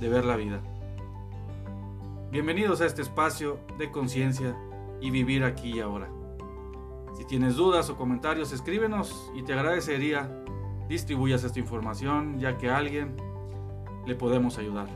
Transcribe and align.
de 0.00 0.08
ver 0.08 0.24
la 0.24 0.36
vida. 0.36 0.60
Bienvenidos 2.32 2.80
a 2.80 2.86
este 2.86 3.02
espacio 3.02 3.60
de 3.78 3.90
conciencia 3.90 4.56
y 5.00 5.10
vivir 5.10 5.44
aquí 5.44 5.74
y 5.74 5.80
ahora. 5.80 6.08
Si 7.16 7.24
tienes 7.26 7.56
dudas 7.56 7.90
o 7.90 7.96
comentarios, 7.96 8.52
escríbenos 8.52 9.30
y 9.34 9.42
te 9.42 9.52
agradecería 9.52 10.30
distribuyas 10.88 11.44
esta 11.44 11.58
información 11.58 12.38
ya 12.38 12.56
que 12.56 12.70
a 12.70 12.78
alguien 12.78 13.14
le 14.06 14.14
podemos 14.14 14.58
ayudar. 14.58 14.88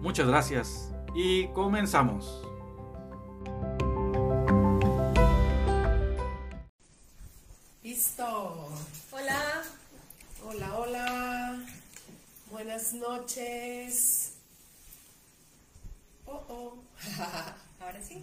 Muchas 0.00 0.26
gracias 0.26 0.94
y 1.14 1.48
comenzamos. 1.48 2.48
Noches. 13.24 14.32
Oh, 16.26 16.42
oh. 16.48 16.74
Ahora 17.80 18.02
sí. 18.02 18.22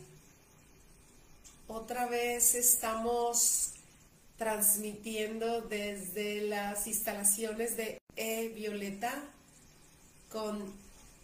Otra 1.68 2.06
vez 2.06 2.54
estamos 2.54 3.72
transmitiendo 4.38 5.62
desde 5.62 6.42
las 6.42 6.86
instalaciones 6.86 7.78
de 7.78 7.98
E 8.16 8.50
Violeta 8.50 9.12
con 10.32 10.72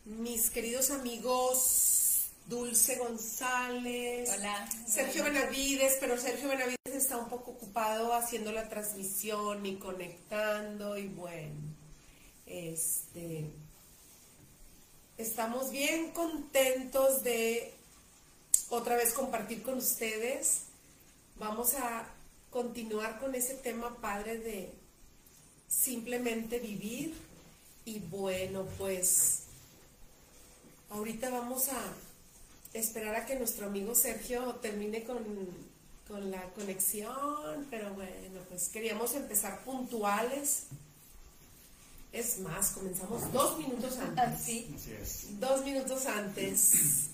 mis 0.05 0.49
queridos 0.49 0.89
amigos 0.91 2.29
Dulce 2.47 2.95
González, 2.95 4.29
Hola. 4.37 4.69
Sergio 4.87 5.23
Benavides, 5.23 5.97
pero 5.99 6.17
Sergio 6.17 6.47
Benavides 6.47 6.77
está 6.95 7.17
un 7.17 7.27
poco 7.27 7.51
ocupado 7.51 8.13
haciendo 8.13 8.51
la 8.51 8.69
transmisión 8.69 9.65
y 9.65 9.75
conectando 9.75 10.97
y 10.97 11.07
bueno, 11.09 11.55
este, 12.45 13.51
estamos 15.17 15.71
bien 15.71 16.11
contentos 16.11 17.23
de 17.23 17.73
otra 18.69 18.95
vez 18.95 19.13
compartir 19.13 19.63
con 19.63 19.77
ustedes. 19.77 20.61
Vamos 21.37 21.73
a 21.75 22.07
continuar 22.51 23.19
con 23.19 23.35
ese 23.35 23.55
tema 23.55 23.97
padre 23.99 24.37
de 24.37 24.71
simplemente 25.67 26.59
vivir 26.59 27.15
y 27.85 27.99
bueno, 27.99 28.65
pues 28.77 29.43
ahorita 30.89 31.29
vamos 31.29 31.69
a 31.69 31.81
esperar 32.73 33.15
a 33.15 33.25
que 33.25 33.35
nuestro 33.35 33.67
amigo 33.67 33.95
Sergio 33.95 34.55
termine 34.55 35.03
con, 35.03 35.23
con 36.07 36.29
la 36.29 36.43
conexión, 36.53 37.67
pero 37.69 37.93
bueno, 37.93 38.41
pues 38.49 38.69
queríamos 38.69 39.13
empezar 39.15 39.63
puntuales. 39.63 40.63
Es 42.11 42.39
más, 42.39 42.71
comenzamos 42.71 43.31
dos 43.31 43.57
minutos 43.59 43.97
antes. 43.97 44.41
Sí. 44.41 44.73
Así 44.75 44.93
es. 44.93 45.39
Dos 45.39 45.63
minutos 45.63 46.05
antes. 46.05 47.09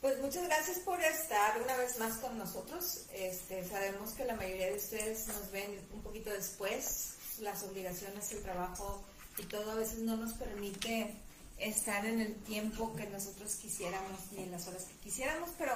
Pues 0.00 0.18
muchas 0.22 0.44
gracias 0.44 0.78
por 0.78 0.98
estar 1.02 1.60
una 1.62 1.76
vez 1.76 1.98
más 1.98 2.16
con 2.18 2.38
nosotros. 2.38 3.02
Este, 3.12 3.68
sabemos 3.68 4.12
que 4.12 4.24
la 4.24 4.34
mayoría 4.34 4.70
de 4.70 4.76
ustedes 4.76 5.28
nos 5.28 5.50
ven 5.50 5.78
un 5.92 6.02
poquito 6.02 6.30
después. 6.30 7.16
Las 7.40 7.62
obligaciones, 7.64 8.32
el 8.32 8.42
trabajo 8.42 9.02
y 9.38 9.44
todo 9.44 9.70
a 9.70 9.74
veces 9.74 9.98
no 9.98 10.16
nos 10.16 10.32
permite 10.34 11.14
estar 11.58 12.04
en 12.06 12.20
el 12.20 12.34
tiempo 12.44 12.94
que 12.96 13.06
nosotros 13.08 13.54
quisiéramos 13.56 14.18
ni 14.32 14.44
en 14.44 14.50
las 14.50 14.66
horas 14.66 14.84
que 14.84 14.94
quisiéramos, 15.04 15.50
pero 15.58 15.72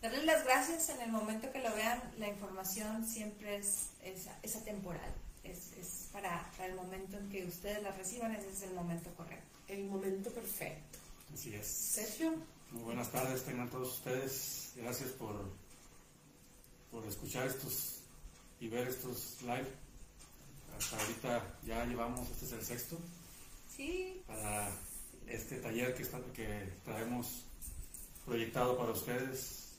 darles 0.00 0.24
las 0.24 0.44
gracias 0.44 0.88
en 0.88 1.00
el 1.02 1.12
momento 1.12 1.52
que 1.52 1.60
lo 1.60 1.74
vean. 1.74 2.02
La 2.18 2.28
información 2.28 3.06
siempre 3.06 3.56
es, 3.56 3.88
es, 4.02 4.26
es 4.42 4.56
atemporal. 4.56 5.12
Es, 5.44 5.72
es 5.78 6.05
para, 6.16 6.50
para 6.52 6.68
el 6.68 6.74
momento 6.74 7.18
en 7.18 7.28
que 7.28 7.44
ustedes 7.44 7.82
la 7.82 7.92
reciban, 7.92 8.34
ese 8.34 8.48
es 8.48 8.62
el 8.62 8.72
momento 8.74 9.10
correcto. 9.16 9.58
El 9.68 9.84
momento 9.84 10.30
perfecto. 10.30 10.98
Así 11.34 11.54
es. 11.54 11.66
Sergio, 11.66 12.32
Muy 12.70 12.84
buenas 12.84 13.12
tardes 13.12 13.44
tengan 13.44 13.68
todos 13.68 13.98
ustedes. 13.98 14.72
Gracias 14.76 15.10
por, 15.10 15.36
por 16.90 17.04
escuchar 17.06 17.46
estos 17.46 18.00
y 18.60 18.68
ver 18.68 18.88
estos 18.88 19.42
live. 19.42 19.68
Hasta 20.78 20.98
ahorita 20.98 21.58
ya 21.66 21.84
llevamos, 21.84 22.30
este 22.30 22.46
es 22.46 22.52
el 22.52 22.64
sexto, 22.64 22.98
Sí, 23.76 24.22
para 24.26 24.70
este 25.26 25.56
taller 25.56 25.94
que, 25.94 26.02
está, 26.02 26.18
que 26.34 26.72
traemos 26.82 27.44
proyectado 28.24 28.78
para 28.78 28.92
ustedes. 28.92 29.72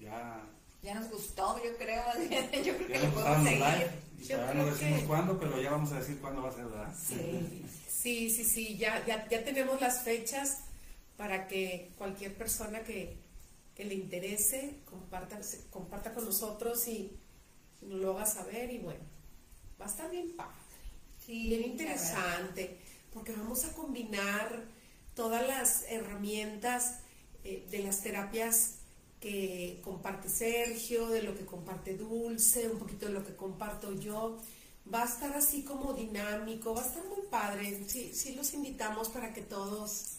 Ya, 0.00 0.42
Ya 0.82 0.94
nos 0.94 1.08
gustó, 1.10 1.62
yo 1.62 1.76
creo. 1.76 2.02
Yo 2.64 2.76
creo 2.76 2.86
que 2.88 2.92
ya 2.92 3.02
nos 3.04 3.14
podemos 3.14 3.44
seguir. 3.44 3.58
live 3.60 4.07
todavía 4.26 4.54
no 4.62 4.66
decimos 4.70 5.00
que- 5.00 5.06
cuándo, 5.06 5.38
pero 5.38 5.60
ya 5.62 5.70
vamos 5.70 5.92
a 5.92 6.00
decir 6.00 6.18
cuándo 6.18 6.42
va 6.42 6.48
a 6.48 6.52
ser, 6.52 6.64
¿verdad? 6.66 6.94
Sí, 6.96 7.64
sí, 7.88 8.30
sí, 8.30 8.44
sí, 8.44 8.76
ya, 8.76 9.04
ya, 9.06 9.28
ya 9.28 9.44
tenemos 9.44 9.80
las 9.80 10.02
fechas 10.02 10.58
para 11.16 11.46
que 11.48 11.92
cualquier 11.98 12.36
persona 12.36 12.80
que, 12.84 13.16
que 13.74 13.84
le 13.84 13.94
interese 13.94 14.80
comparta, 14.84 15.38
comparta 15.70 16.12
con 16.14 16.24
nosotros 16.24 16.86
y 16.88 17.12
lo 17.82 18.16
haga 18.16 18.26
saber 18.26 18.70
y 18.72 18.78
bueno, 18.78 19.00
va 19.80 19.86
a 19.86 19.88
estar 19.88 20.10
bien 20.10 20.34
padre, 20.36 20.52
Sí, 21.24 21.48
bien 21.48 21.62
interesante, 21.64 22.78
porque 23.12 23.32
vamos 23.32 23.64
a 23.64 23.72
combinar 23.74 24.64
todas 25.14 25.46
las 25.46 25.84
herramientas 25.88 27.00
eh, 27.44 27.66
de 27.70 27.80
las 27.80 28.02
terapias 28.02 28.77
que 29.20 29.80
comparte 29.82 30.28
Sergio, 30.28 31.08
de 31.08 31.22
lo 31.22 31.34
que 31.34 31.44
comparte 31.44 31.96
Dulce, 31.96 32.68
un 32.68 32.78
poquito 32.78 33.06
de 33.06 33.12
lo 33.12 33.24
que 33.24 33.34
comparto 33.34 33.92
yo. 33.94 34.38
Va 34.92 35.02
a 35.02 35.06
estar 35.06 35.32
así 35.36 35.64
como 35.64 35.92
dinámico, 35.92 36.74
va 36.74 36.82
a 36.82 36.86
estar 36.86 37.04
muy 37.04 37.26
padre. 37.30 37.84
Sí, 37.88 38.14
sí 38.14 38.34
los 38.34 38.54
invitamos 38.54 39.08
para 39.08 39.32
que 39.32 39.42
todos, 39.42 40.18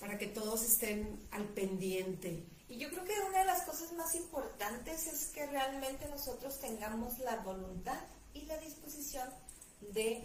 para 0.00 0.18
que 0.18 0.26
todos 0.26 0.62
estén 0.62 1.28
al 1.30 1.44
pendiente. 1.44 2.44
Y 2.68 2.76
yo 2.76 2.90
creo 2.90 3.04
que 3.04 3.20
una 3.28 3.38
de 3.40 3.44
las 3.46 3.62
cosas 3.62 3.92
más 3.92 4.14
importantes 4.14 5.06
es 5.06 5.26
que 5.28 5.46
realmente 5.46 6.08
nosotros 6.08 6.58
tengamos 6.60 7.18
la 7.20 7.36
voluntad 7.36 8.00
y 8.34 8.42
la 8.42 8.58
disposición 8.58 9.28
de 9.92 10.22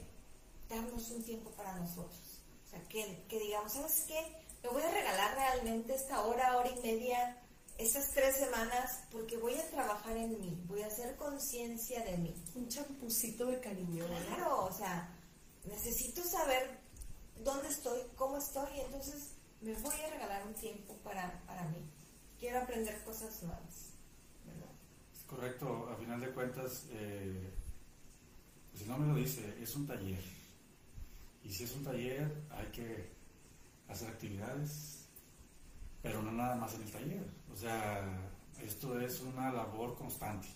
darnos 0.69 1.09
un 1.11 1.23
tiempo 1.23 1.51
para 1.51 1.75
nosotros. 1.75 2.41
O 2.65 2.69
sea, 2.69 2.81
que, 2.89 3.23
que 3.29 3.39
digamos, 3.39 3.73
¿sabes 3.73 4.05
qué? 4.07 4.43
Me 4.63 4.69
voy 4.69 4.81
a 4.81 4.91
regalar 4.91 5.35
realmente 5.35 5.93
esta 5.93 6.21
hora, 6.25 6.57
hora 6.57 6.69
y 6.69 6.81
media, 6.81 7.37
esas 7.83 8.09
tres 8.11 8.37
semanas, 8.37 9.03
porque 9.11 9.37
voy 9.37 9.55
a 9.55 9.69
trabajar 9.69 10.15
en 10.15 10.39
mí, 10.39 10.63
voy 10.65 10.81
a 10.81 10.87
hacer 10.87 11.15
conciencia 11.15 12.03
de 12.03 12.17
mí. 12.17 12.33
Un 12.55 12.67
champucito 12.69 13.45
de 13.45 13.59
cariño. 13.59 14.05
Claro, 14.27 14.65
o 14.65 14.73
sea, 14.73 15.13
necesito 15.65 16.23
saber 16.23 16.79
dónde 17.43 17.67
estoy, 17.67 17.99
cómo 18.15 18.37
estoy, 18.37 18.77
y 18.77 18.81
entonces 18.81 19.35
me 19.61 19.73
voy 19.73 19.95
a 19.95 20.09
regalar 20.09 20.47
un 20.47 20.53
tiempo 20.53 20.95
para, 21.03 21.41
para 21.45 21.67
mí. 21.69 21.89
Quiero 22.39 22.59
aprender 22.59 23.03
cosas 23.03 23.43
nuevas, 23.43 23.93
¿verdad? 24.45 24.71
Es 25.13 25.23
correcto, 25.23 25.89
a 25.89 25.95
final 25.97 26.19
de 26.21 26.31
cuentas, 26.31 26.85
eh, 26.91 27.53
pues 28.71 28.83
el 28.83 28.89
nombre 28.89 29.09
lo 29.09 29.15
dice, 29.15 29.57
es 29.61 29.75
un 29.75 29.87
taller. 29.87 30.23
Y 31.43 31.51
si 31.51 31.65
es 31.65 31.75
un 31.75 31.83
taller, 31.83 32.43
hay 32.49 32.67
que 32.67 33.11
hacer 33.89 34.07
actividades, 34.09 35.09
pero 36.01 36.21
no 36.21 36.31
nada 36.31 36.55
más 36.55 36.73
en 36.75 36.83
el 36.83 36.91
taller. 36.91 37.42
O 37.53 37.57
sea, 37.57 38.01
esto 38.63 38.99
es 38.99 39.21
una 39.21 39.51
labor 39.51 39.95
constante. 39.95 40.47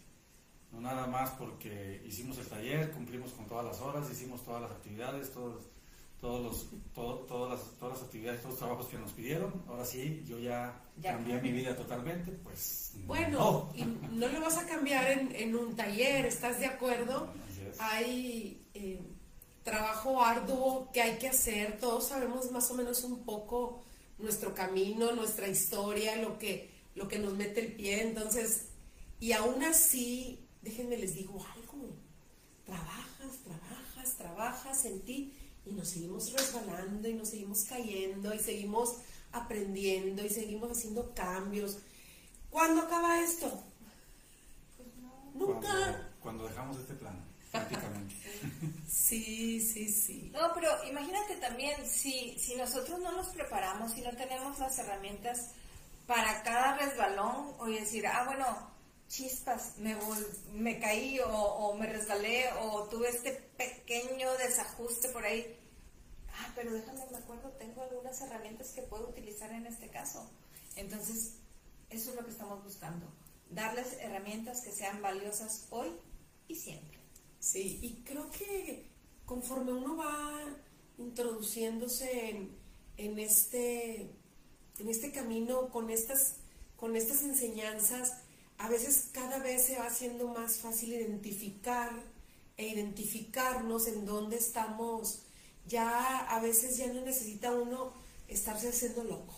No 0.72 0.82
nada 0.82 1.08
más 1.08 1.30
porque 1.32 2.02
hicimos 2.06 2.38
el 2.40 2.48
taller, 2.48 2.92
cumplimos 2.92 3.32
con 3.32 3.46
todas 3.46 3.66
las 3.66 3.80
horas, 3.80 4.10
hicimos 4.12 4.44
todas 4.44 4.64
las 4.64 4.72
actividades, 4.72 5.32
todos, 5.32 5.64
todos 6.20 6.44
los, 6.44 6.68
todas, 6.94 7.52
las, 7.52 7.78
todas 7.80 7.98
las 7.98 8.08
actividades, 8.08 8.42
todos 8.42 8.54
los 8.54 8.60
trabajos 8.60 8.88
que 8.88 8.98
nos 8.98 9.12
pidieron. 9.14 9.64
Ahora 9.68 9.86
sí, 9.86 10.24
yo 10.28 10.40
ya, 10.40 10.82
cambié 11.02 11.40
mi 11.42 11.52
vida 11.52 11.76
totalmente, 11.76 12.32
pues... 12.32 12.94
Bueno, 13.06 13.40
no. 13.40 13.74
y 13.76 13.84
no 13.84 14.28
lo 14.28 14.42
vas 14.42 14.58
a 14.58 14.66
cambiar 14.66 15.12
en, 15.12 15.34
en 15.36 15.56
un 15.56 15.76
taller, 15.76 16.26
¿estás 16.26 16.60
de 16.60 16.66
acuerdo? 16.66 17.28
Hay 17.80 18.66
eh, 18.74 19.00
trabajo 19.64 20.24
arduo 20.24 20.90
que 20.92 21.02
hay 21.02 21.18
que 21.18 21.30
hacer, 21.30 21.80
todos 21.80 22.08
sabemos 22.08 22.52
más 22.52 22.70
o 22.72 22.74
menos 22.74 23.04
un 23.04 23.24
poco 23.24 23.84
nuestro 24.18 24.54
camino, 24.54 25.12
nuestra 25.12 25.48
historia, 25.48 26.16
lo 26.18 26.38
que, 26.40 26.77
lo 26.98 27.08
que 27.08 27.20
nos 27.20 27.34
mete 27.36 27.60
el 27.60 27.74
pie, 27.74 28.02
entonces, 28.02 28.70
y 29.20 29.32
aún 29.32 29.64
así, 29.64 30.48
déjenme 30.64 30.98
les 30.98 31.14
digo 31.14 31.46
algo, 31.56 31.96
trabajas, 32.66 33.38
trabajas, 33.44 34.18
trabajas 34.18 34.86
en 34.86 35.02
ti 35.02 35.34
y 35.66 35.74
nos 35.74 35.90
seguimos 35.90 36.34
resbalando 36.34 37.08
y 37.08 37.14
nos 37.14 37.30
seguimos 37.30 37.64
cayendo 37.66 38.34
y 38.34 38.40
seguimos 38.40 38.98
aprendiendo 39.32 40.26
y 40.26 40.30
seguimos 40.30 40.72
haciendo 40.72 41.14
cambios. 41.14 41.78
¿Cuándo 42.50 42.82
acaba 42.82 43.22
esto? 43.22 43.64
Pues 44.76 44.90
Nunca. 45.36 46.10
Cuando, 46.20 46.48
dejamos 46.48 46.78
este 46.80 46.96
plan, 46.96 47.24
prácticamente. 47.52 48.16
sí, 48.90 49.62
sí, 49.62 49.88
sí. 49.88 50.32
No, 50.34 50.52
pero 50.56 50.72
imagínate 50.90 51.36
también, 51.36 51.86
si, 51.86 52.38
si 52.40 52.56
nosotros 52.56 53.00
no 53.00 53.12
nos 53.12 53.28
preparamos, 53.28 53.94
si 53.94 54.02
no 54.02 54.10
tenemos 54.12 54.58
las 54.58 54.80
herramientas 54.80 55.52
para 56.08 56.42
cada 56.42 56.78
resbalón, 56.78 57.54
o 57.60 57.66
decir, 57.66 58.08
ah, 58.08 58.24
bueno, 58.26 58.46
chispas, 59.08 59.78
me, 59.78 59.96
me 60.54 60.80
caí 60.80 61.20
o, 61.20 61.76
me 61.76 61.86
resbalé 61.86 62.46
o 62.62 62.84
tuve 62.90 63.10
este 63.10 63.34
pequeño 63.58 64.32
desajuste 64.38 65.10
por 65.10 65.26
ahí. 65.26 65.60
Ah, 66.30 66.52
pero 66.56 66.72
déjame, 66.72 67.06
me 67.12 67.18
acuerdo, 67.18 67.50
tengo 67.52 67.84
algunas 67.84 68.20
herramientas 68.22 68.72
que 68.72 68.84
puedo 68.84 69.10
utilizar 69.10 69.52
en 69.52 69.66
este 69.66 69.90
caso. 69.90 70.30
Entonces, 70.76 71.36
eso 71.90 72.12
es 72.12 72.16
lo 72.16 72.24
que 72.24 72.32
estamos 72.32 72.64
buscando, 72.64 73.08
darles 73.50 73.94
herramientas 74.00 74.62
que 74.62 74.72
sean 74.72 75.02
valiosas 75.02 75.68
hoy 75.72 75.92
y 76.48 76.56
siempre. 76.56 77.00
Sí, 77.40 77.80
y 77.82 78.04
creo 78.04 78.30
que 78.32 78.90
conforme 79.26 79.74
uno 79.74 79.98
va 79.98 80.44
introduciéndose 80.98 82.30
en, 82.30 82.58
en 82.98 83.20
este, 83.20 84.10
en 84.80 84.90
este 84.90 85.12
camino 85.12 85.70
con 85.70 85.90
estas, 85.90 86.36
con 86.76 86.96
estas 86.96 87.24
enseñanzas, 87.24 88.14
a 88.58 88.70
veces 88.70 89.10
cada 89.12 89.40
vez 89.40 89.66
se 89.66 89.78
va 89.78 89.88
haciendo 89.88 90.28
más 90.28 90.58
fácil 90.58 90.94
identificar 90.94 91.92
e 92.58 92.68
identificarnos 92.68 93.88
en 93.88 94.06
dónde 94.06 94.38
estamos. 94.38 95.20
Ya 95.68 96.20
a 96.20 96.40
veces 96.40 96.78
ya 96.78 96.88
no 96.92 97.02
necesita 97.02 97.52
uno 97.52 97.94
estarse 98.28 98.70
haciendo 98.70 99.04
loco. 99.04 99.36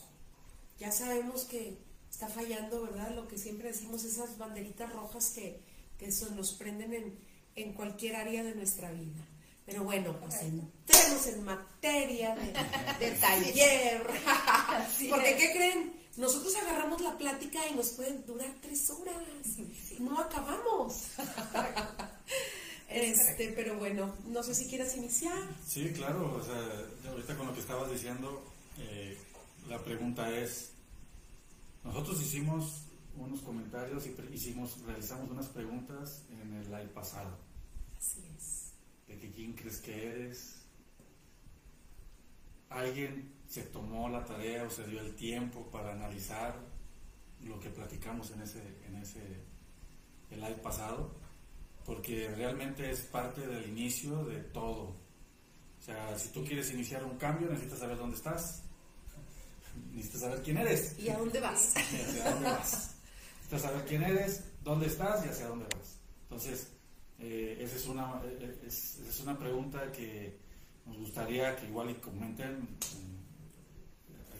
Ya 0.79 0.91
sabemos 0.91 1.43
que 1.43 1.77
está 2.09 2.27
fallando, 2.27 2.81
¿verdad? 2.83 3.13
Lo 3.15 3.27
que 3.27 3.37
siempre 3.37 3.69
decimos, 3.69 4.03
esas 4.03 4.37
banderitas 4.37 4.91
rojas 4.93 5.31
que, 5.31 5.59
que 5.97 6.07
nos 6.35 6.53
prenden 6.53 6.93
en, 6.93 7.19
en 7.55 7.73
cualquier 7.73 8.15
área 8.15 8.43
de 8.43 8.55
nuestra 8.55 8.91
vida. 8.91 9.27
Pero 9.69 9.83
bueno, 9.83 10.15
pues 10.19 10.35
entremos 10.41 11.27
en 11.27 11.43
materia 11.43 12.35
de, 12.99 13.11
taller. 13.11 14.03
Porque, 15.09 15.35
¿qué 15.35 15.51
creen? 15.51 15.93
Nosotros 16.17 16.55
agarramos 16.55 17.01
la 17.01 17.15
plática 17.17 17.59
y 17.71 17.75
nos 17.75 17.89
pueden 17.89 18.25
durar 18.25 18.51
tres 18.61 18.89
horas. 18.89 19.15
No 19.99 20.19
acabamos. 20.19 21.03
este, 22.89 23.53
pero 23.55 23.77
bueno, 23.77 24.15
no 24.27 24.41
sé 24.41 24.55
si 24.55 24.67
quieras 24.67 24.97
iniciar. 24.97 25.37
Sí, 25.67 25.91
claro. 25.93 26.35
O 26.35 26.43
sea, 26.43 27.11
ahorita 27.11 27.37
con 27.37 27.47
lo 27.47 27.53
que 27.53 27.61
estabas 27.61 27.91
diciendo, 27.91 28.43
eh, 28.79 29.17
la 29.69 29.81
pregunta 29.83 30.29
es, 30.35 30.71
nosotros 31.83 32.19
hicimos 32.21 32.85
unos 33.15 33.41
comentarios 33.41 34.05
y 34.07 34.15
hicimos, 34.33 34.81
realizamos 34.85 35.29
unas 35.29 35.47
preguntas 35.47 36.23
en 36.31 36.53
el 36.55 36.65
live 36.65 36.87
pasado. 36.87 37.37
Así 37.99 38.23
es. 38.35 38.58
De 39.09 39.17
que 39.17 39.29
quién 39.31 39.53
crees 39.53 39.81
que 39.81 40.07
eres. 40.07 40.55
Alguien 42.69 43.33
se 43.49 43.63
tomó 43.63 44.07
la 44.07 44.23
tarea 44.23 44.63
o 44.63 44.69
se 44.69 44.85
dio 44.87 45.01
el 45.01 45.15
tiempo 45.15 45.69
para 45.71 45.91
analizar 45.91 46.55
lo 47.43 47.59
que 47.59 47.69
platicamos 47.69 48.31
en 48.31 48.41
ese, 48.41 48.61
en 48.87 48.95
ese 48.95 49.19
el 50.29 50.39
live 50.39 50.59
pasado, 50.61 51.11
porque 51.85 52.29
realmente 52.35 52.91
es 52.91 53.01
parte 53.01 53.45
del 53.45 53.67
inicio 53.67 54.23
de 54.25 54.41
todo. 54.41 54.95
O 55.79 55.81
sea, 55.83 56.17
si 56.17 56.29
tú 56.29 56.43
quieres 56.43 56.71
iniciar 56.71 57.03
un 57.03 57.17
cambio, 57.17 57.49
necesitas 57.49 57.79
saber 57.79 57.97
dónde 57.97 58.17
estás, 58.17 58.61
necesitas 59.91 60.21
saber 60.21 60.43
quién 60.43 60.57
eres. 60.57 60.99
¿Y 60.99 61.09
a 61.09 61.17
dónde 61.17 61.39
vas? 61.39 61.73
Y 61.75 62.01
hacia 62.01 62.31
dónde 62.31 62.49
vas. 62.49 62.95
Necesitas 63.37 63.61
saber 63.61 63.85
quién 63.85 64.03
eres, 64.03 64.43
dónde 64.63 64.87
estás 64.87 65.25
y 65.25 65.29
hacia 65.29 65.47
dónde 65.47 65.65
vas. 65.75 65.97
Entonces, 66.23 66.67
eh, 67.19 67.57
esa, 67.61 67.75
es 67.75 67.87
una, 67.87 68.21
eh, 68.25 68.61
es, 68.65 68.99
es 68.99 69.19
una 69.19 69.37
pregunta 69.37 69.91
que 69.91 70.37
nos 70.85 70.97
gustaría 70.97 71.55
que 71.55 71.67
igual 71.67 71.91
y 71.91 71.95
comenten 71.95 72.67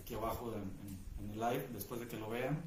aquí 0.02 0.14
abajo 0.16 0.54
en, 0.54 1.00
el 1.32 1.40
live, 1.40 1.68
después 1.74 2.00
de 2.00 2.08
que 2.08 2.18
lo 2.18 2.30
vean, 2.30 2.64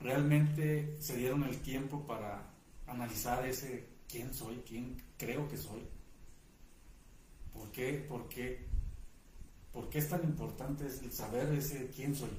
realmente 0.00 0.96
se 1.00 1.16
dieron 1.16 1.44
el 1.44 1.60
tiempo 1.60 2.04
para 2.06 2.42
analizar 2.86 3.46
ese 3.46 3.86
quién 4.08 4.32
soy, 4.34 4.56
quién 4.66 5.00
creo 5.18 5.46
que 5.48 5.56
soy. 5.56 5.86
¿Por 7.52 7.70
qué? 7.70 8.04
¿Por 8.08 8.28
qué? 8.28 8.66
¿Por 9.72 9.90
qué 9.90 9.98
es 9.98 10.08
tan 10.08 10.24
importante 10.24 10.90
saber 11.12 11.52
ese 11.52 11.90
quién 11.94 12.16
soy? 12.16 12.30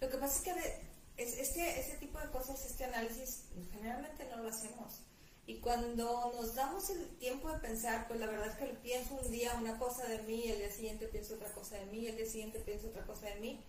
Lo 0.00 0.08
que 0.08 0.16
pasa 0.16 0.38
es 0.38 0.42
que 0.42 1.22
este, 1.22 1.80
este 1.80 1.96
tipo 1.98 2.18
de 2.20 2.30
cosas, 2.30 2.64
este 2.64 2.84
análisis, 2.84 3.44
generalmente 3.72 4.26
no 4.30 4.42
lo 4.42 4.48
hacemos. 4.48 5.02
Y 5.46 5.58
cuando 5.58 6.32
nos 6.36 6.54
damos 6.54 6.88
el 6.90 7.16
tiempo 7.16 7.50
de 7.50 7.58
pensar, 7.58 8.06
pues 8.06 8.20
la 8.20 8.26
verdad 8.26 8.48
es 8.48 8.56
que 8.56 8.66
pienso 8.76 9.14
un 9.14 9.30
día 9.30 9.54
una 9.54 9.76
cosa 9.76 10.06
de 10.06 10.22
mí, 10.22 10.48
el 10.48 10.58
día 10.58 10.70
siguiente 10.70 11.08
pienso 11.08 11.34
otra 11.34 11.52
cosa 11.52 11.76
de 11.76 11.86
mí, 11.86 12.06
el 12.06 12.16
día 12.16 12.26
siguiente 12.26 12.60
pienso 12.60 12.88
otra 12.88 13.04
cosa 13.04 13.26
de 13.26 13.40
mí. 13.40 13.64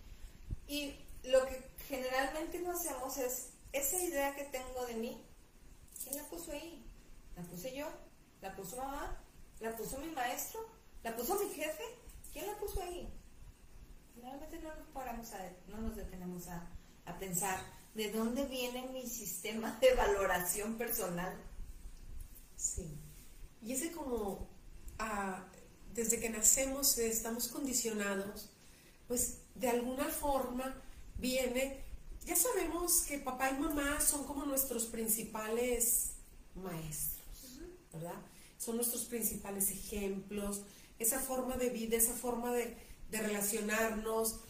Y 0.68 0.94
lo 1.24 1.44
que 1.46 1.60
generalmente 1.88 2.60
no 2.60 2.70
hacemos 2.70 3.16
es, 3.18 3.50
esa 3.72 3.98
idea 3.98 4.36
que 4.36 4.44
tengo 4.44 4.86
de 4.86 4.94
mí, 4.94 5.20
¿quién 6.04 6.16
la 6.16 6.22
puso 6.28 6.52
ahí? 6.52 6.84
¿La 7.34 7.42
puse 7.42 7.74
yo? 7.74 7.88
¿La 8.40 8.54
puso 8.54 8.76
mamá? 8.76 9.20
¿La 9.58 9.76
puso 9.76 9.98
mi 9.98 10.12
maestro? 10.12 10.60
¿La 11.02 11.16
puso 11.16 11.34
mi 11.40 11.52
jefe? 11.52 11.82
¿Quién 12.32 12.46
la 12.46 12.56
puso 12.56 12.80
ahí? 12.82 13.12
Generalmente 14.14 14.60
no 14.60 14.76
nos 14.76 14.86
paramos 14.90 15.32
a, 15.32 15.52
no 15.66 15.78
nos 15.78 15.96
detenemos 15.96 16.46
a, 16.46 16.68
a 17.06 17.18
pensar 17.18 17.58
de 17.94 18.12
dónde 18.12 18.44
viene 18.44 18.86
mi 18.92 19.08
sistema 19.08 19.76
de 19.80 19.92
valoración 19.94 20.78
personal 20.78 21.36
Sí. 22.64 22.98
Y 23.62 23.72
ese 23.72 23.92
como, 23.92 24.48
ah, 24.98 25.44
desde 25.92 26.18
que 26.18 26.30
nacemos 26.30 26.96
estamos 26.98 27.48
condicionados, 27.48 28.48
pues 29.06 29.40
de 29.54 29.68
alguna 29.68 30.06
forma 30.06 30.82
viene, 31.18 31.84
ya 32.24 32.34
sabemos 32.34 33.02
que 33.02 33.18
papá 33.18 33.50
y 33.50 33.58
mamá 33.58 34.00
son 34.00 34.24
como 34.24 34.46
nuestros 34.46 34.86
principales 34.86 36.12
maestros, 36.54 37.60
¿verdad? 37.92 38.20
Son 38.58 38.76
nuestros 38.76 39.04
principales 39.04 39.70
ejemplos, 39.70 40.62
esa 40.98 41.20
forma 41.20 41.56
de 41.56 41.68
vida, 41.68 41.96
esa 41.98 42.14
forma 42.14 42.52
de, 42.52 42.76
relacionarnos, 43.10 44.40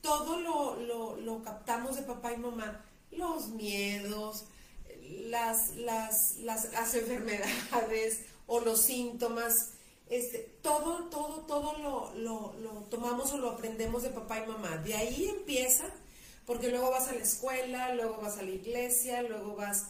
todo 0.00 0.40
lo, 0.40 1.16
lo 1.16 1.42
captamos 1.42 1.96
de 1.96 2.02
papá 2.02 2.32
y 2.32 2.38
mamá, 2.38 2.82
los 3.10 3.48
miedos, 3.48 4.46
las, 5.10 5.76
las, 5.76 6.36
las, 6.38 6.94
enfermedades 6.94 8.20
o 8.46 8.60
los 8.60 8.80
síntomas, 8.82 9.70
este, 10.08 10.38
todo, 10.62 11.08
todo, 11.08 11.40
todo 11.46 11.78
lo, 11.78 12.14
lo, 12.14 12.54
lo, 12.60 12.70
tomamos 12.84 13.32
o 13.32 13.38
lo 13.38 13.50
aprendemos 13.50 14.02
de 14.02 14.10
papá 14.10 14.42
y 14.42 14.46
mamá. 14.46 14.76
De 14.78 14.94
ahí 14.94 15.28
empieza, 15.28 15.84
porque 16.46 16.68
luego 16.68 16.90
vas 16.90 17.08
a 17.08 17.12
la 17.12 17.22
escuela, 17.22 17.94
luego 17.94 18.18
vas 18.20 18.38
a 18.38 18.42
la 18.42 18.50
iglesia, 18.50 19.22
luego 19.22 19.54
vas, 19.54 19.88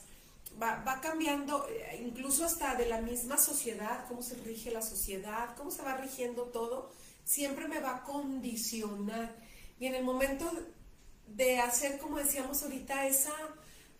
va, 0.61 0.83
va 0.87 1.01
cambiando, 1.01 1.67
eh, 1.69 2.03
incluso 2.05 2.45
hasta 2.45 2.75
de 2.75 2.87
la 2.87 3.01
misma 3.01 3.39
sociedad, 3.39 4.07
cómo 4.09 4.23
se 4.23 4.37
rige 4.37 4.71
la 4.71 4.83
sociedad, 4.83 5.57
cómo 5.57 5.71
se 5.71 5.83
va 5.83 5.97
rigiendo 5.97 6.45
todo, 6.45 6.91
siempre 7.25 7.69
me 7.69 7.81
va 7.81 7.97
a 7.97 8.05
condicionar. 8.05 9.35
Y 9.79 9.87
en 9.87 9.95
el 9.95 10.05
momento 10.05 10.51
de 11.29 11.59
hacer, 11.59 11.99
como 11.99 12.19
decíamos 12.19 12.63
ahorita, 12.63 13.07
esa 13.07 13.33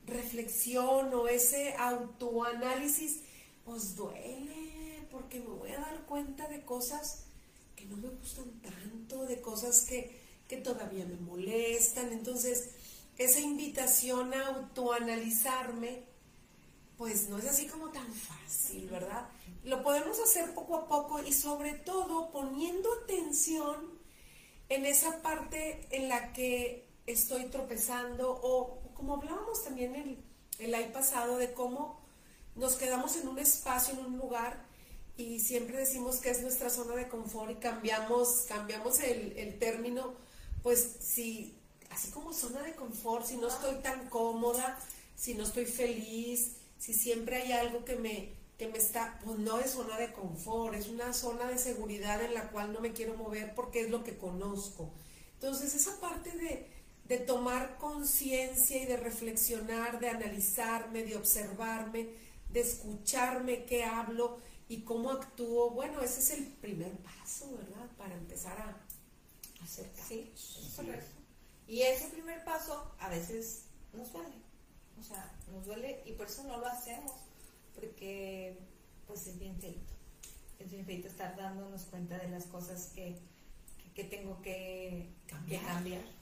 reflexión 0.07 1.13
o 1.15 1.29
ese 1.29 1.75
autoanálisis, 1.77 3.21
pues 3.65 3.97
duele, 3.97 5.07
porque 5.11 5.41
me 5.41 5.47
voy 5.47 5.71
a 5.71 5.81
dar 5.81 6.07
cuenta 6.07 6.49
de 6.49 6.65
cosas 6.65 7.25
que 7.77 7.85
no 7.87 7.97
me 7.97 8.09
gustan 8.09 8.51
tanto, 8.61 9.27
de 9.27 9.41
cosas 9.41 9.83
que, 9.83 10.21
que 10.49 10.59
todavía 10.59 11.07
me 11.07 11.17
molestan. 11.17 12.13
Entonces, 12.13 12.71
esa 13.19 13.41
invitación 13.41 14.35
a 14.35 14.49
autoanalizarme, 14.49 16.05
pues 16.97 17.29
no 17.29 17.39
es 17.39 17.47
así 17.47 17.67
como 17.67 17.91
tan 17.91 18.13
fácil, 18.13 18.89
¿verdad? 18.89 19.29
Lo 19.65 19.83
podemos 19.83 20.19
hacer 20.21 20.55
poco 20.55 20.77
a 20.77 20.89
poco 20.89 21.23
y 21.23 21.33
sobre 21.33 21.75
todo 21.75 22.31
poniendo 22.31 22.89
atención 23.05 23.99
en 24.69 24.87
esa 24.87 25.21
parte 25.21 25.87
en 25.91 26.09
la 26.09 26.33
que 26.33 26.87
estoy 27.07 27.45
tropezando 27.47 28.31
o 28.43 28.80
como 29.01 29.15
hablábamos 29.15 29.65
también 29.65 29.95
el, 29.95 30.19
el 30.59 30.75
año 30.75 30.93
pasado 30.93 31.39
de 31.39 31.55
cómo 31.55 31.99
nos 32.55 32.75
quedamos 32.75 33.17
en 33.17 33.29
un 33.29 33.39
espacio, 33.39 33.95
en 33.95 34.05
un 34.05 34.19
lugar 34.19 34.63
y 35.17 35.41
siempre 35.41 35.79
decimos 35.79 36.17
que 36.17 36.29
es 36.29 36.43
nuestra 36.43 36.69
zona 36.69 36.95
de 36.95 37.09
confort 37.09 37.51
y 37.51 37.55
cambiamos, 37.55 38.45
cambiamos 38.47 39.01
el, 39.01 39.33
el 39.39 39.59
término, 39.59 40.13
pues 40.63 40.99
si, 41.01 41.57
así 41.89 42.11
como 42.11 42.35
zona 42.35 42.63
de 42.63 42.75
confort, 42.75 43.25
si 43.25 43.39
no 43.39 43.49
estoy 43.49 43.77
tan 43.77 44.11
cómoda, 44.11 44.79
si 45.17 45.33
no 45.33 45.45
estoy 45.45 45.65
feliz, 45.65 46.57
si 46.79 46.93
siempre 46.93 47.37
hay 47.37 47.53
algo 47.53 47.87
que 47.87 47.97
me, 47.97 48.35
que 48.59 48.69
me 48.69 48.77
está, 48.77 49.19
pues 49.25 49.39
no 49.39 49.61
es 49.61 49.71
zona 49.71 49.97
de 49.97 50.13
confort, 50.13 50.75
es 50.75 50.89
una 50.89 51.15
zona 51.15 51.47
de 51.47 51.57
seguridad 51.57 52.23
en 52.23 52.35
la 52.35 52.51
cual 52.51 52.75
no 52.75 52.81
me 52.81 52.93
quiero 52.93 53.17
mover 53.17 53.55
porque 53.55 53.81
es 53.81 53.91
lo 53.91 54.05
que 54.05 54.19
conozco. 54.19 54.91
Entonces 55.35 55.75
esa 55.75 55.99
parte 56.01 56.33
de, 56.33 56.80
de 57.11 57.19
tomar 57.19 57.77
conciencia 57.79 58.81
y 58.81 58.87
de 58.87 58.97
reflexionar, 58.97 59.99
de 59.99 60.11
analizarme, 60.11 61.03
de 61.03 61.17
observarme, 61.17 62.09
de 62.51 62.61
escucharme 62.61 63.65
qué 63.65 63.83
hablo 63.83 64.39
y 64.69 64.83
cómo 64.83 65.11
actúo, 65.11 65.71
bueno, 65.71 66.01
ese 66.03 66.21
es 66.21 66.31
el 66.31 66.47
primer 66.47 66.97
paso, 66.99 67.51
¿verdad? 67.57 67.91
Para 67.99 68.15
empezar 68.15 68.57
a 68.61 69.65
hacer 69.65 69.91
Sí, 70.07 70.33
correcto. 70.77 71.17
Y 71.67 71.83
ese 71.83 72.07
primer 72.11 72.45
paso 72.45 72.95
a 73.01 73.09
veces 73.09 73.65
nos 73.93 74.13
duele, 74.13 74.37
o 75.01 75.03
sea, 75.03 75.37
nos 75.51 75.67
duele 75.67 76.05
y 76.07 76.13
por 76.13 76.29
eso 76.29 76.45
no 76.45 76.59
lo 76.59 76.67
hacemos, 76.69 77.11
porque 77.75 78.57
pues 79.09 79.27
es 79.27 79.37
bien 79.37 79.61
feito, 79.61 79.93
es 80.61 80.71
bien 80.71 80.87
feito 80.87 81.09
estar 81.09 81.37
dándonos 81.37 81.87
cuenta 81.87 82.19
de 82.19 82.29
las 82.29 82.45
cosas 82.45 82.93
que, 82.95 83.19
que, 83.97 84.05
tengo 84.05 84.41
que 84.43 85.11
cambiar. 85.27 85.61
que 85.61 85.67
cambiar. 85.67 86.20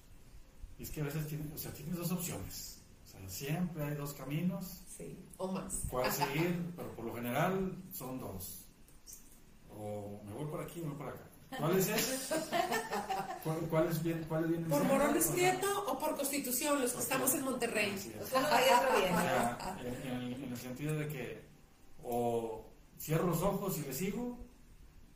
Y 0.78 0.84
es 0.84 0.90
que 0.90 1.00
a 1.00 1.04
veces 1.04 1.26
tienes, 1.26 1.52
o 1.52 1.58
sea, 1.58 1.72
tienes 1.72 1.96
dos 1.96 2.12
opciones, 2.12 2.78
o 3.04 3.10
sea, 3.10 3.28
siempre 3.28 3.82
hay 3.82 3.94
dos 3.94 4.12
caminos 4.14 4.82
o 5.36 5.48
más. 5.48 5.82
¿Cuál 5.88 6.12
seguir? 6.12 6.72
Pero 6.76 6.94
por 6.94 7.04
lo 7.04 7.14
general 7.14 7.76
son 7.92 8.18
dos. 8.18 8.64
O 9.70 10.20
me 10.24 10.32
voy 10.32 10.46
por 10.46 10.60
aquí 10.60 10.80
o 10.80 10.84
me 10.84 10.88
voy 10.90 10.98
por 10.98 11.08
acá. 11.08 11.28
¿Cuál 11.56 11.78
es 11.78 11.88
ese? 11.88 12.34
¿Cuál, 13.70 13.88
es 13.88 14.02
bien? 14.02 14.24
¿Cuál 14.28 14.52
es 14.52 14.68
¿Por 14.68 14.84
Morones 14.84 15.28
Prieto 15.28 15.84
o 15.86 15.98
por 15.98 16.14
Constitución, 16.16 16.80
los 16.80 16.92
que 16.92 17.00
estamos 17.00 17.32
en 17.34 17.44
Monterrey? 17.44 17.94
O 18.20 18.26
sea, 18.26 19.78
en, 19.82 20.42
el 20.42 20.56
sentido 20.58 20.94
de 20.94 21.08
que 21.08 21.48
o 22.02 22.66
cierro 22.98 23.28
los 23.28 23.42
ojos 23.42 23.78
y 23.78 23.82
le 23.82 23.94
sigo, 23.94 24.38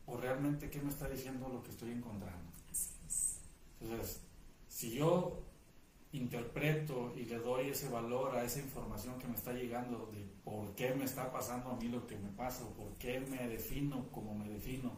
o 0.07 0.17
realmente 0.17 0.71
qué 0.71 0.81
me 0.81 0.91
está 0.91 1.09
diciendo 1.09 1.49
lo 1.49 1.63
que 1.63 1.71
estoy 1.71 1.91
encontrando. 1.91 2.51
Así 2.71 2.91
es. 3.07 3.39
Entonces, 3.81 4.21
si 4.69 4.93
yo 4.93 5.43
interpreto 6.13 7.13
y 7.17 7.25
le 7.25 7.39
doy 7.39 7.71
ese 7.71 7.89
valor 7.89 8.37
a 8.37 8.45
esa 8.45 8.61
información 8.61 9.19
que 9.19 9.27
me 9.27 9.35
está 9.35 9.53
llegando 9.53 10.11
de 10.13 10.27
por 10.45 10.75
qué 10.75 10.95
me 10.95 11.05
está 11.05 11.33
pasando 11.33 11.71
a 11.71 11.77
mí 11.77 11.89
lo 11.89 12.07
que 12.07 12.19
me 12.19 12.29
pasa 12.31 12.65
o 12.65 12.75
por 12.75 12.93
qué 12.99 13.21
me 13.21 13.49
defino 13.49 14.11
como 14.11 14.35
me 14.35 14.49
defino, 14.49 14.93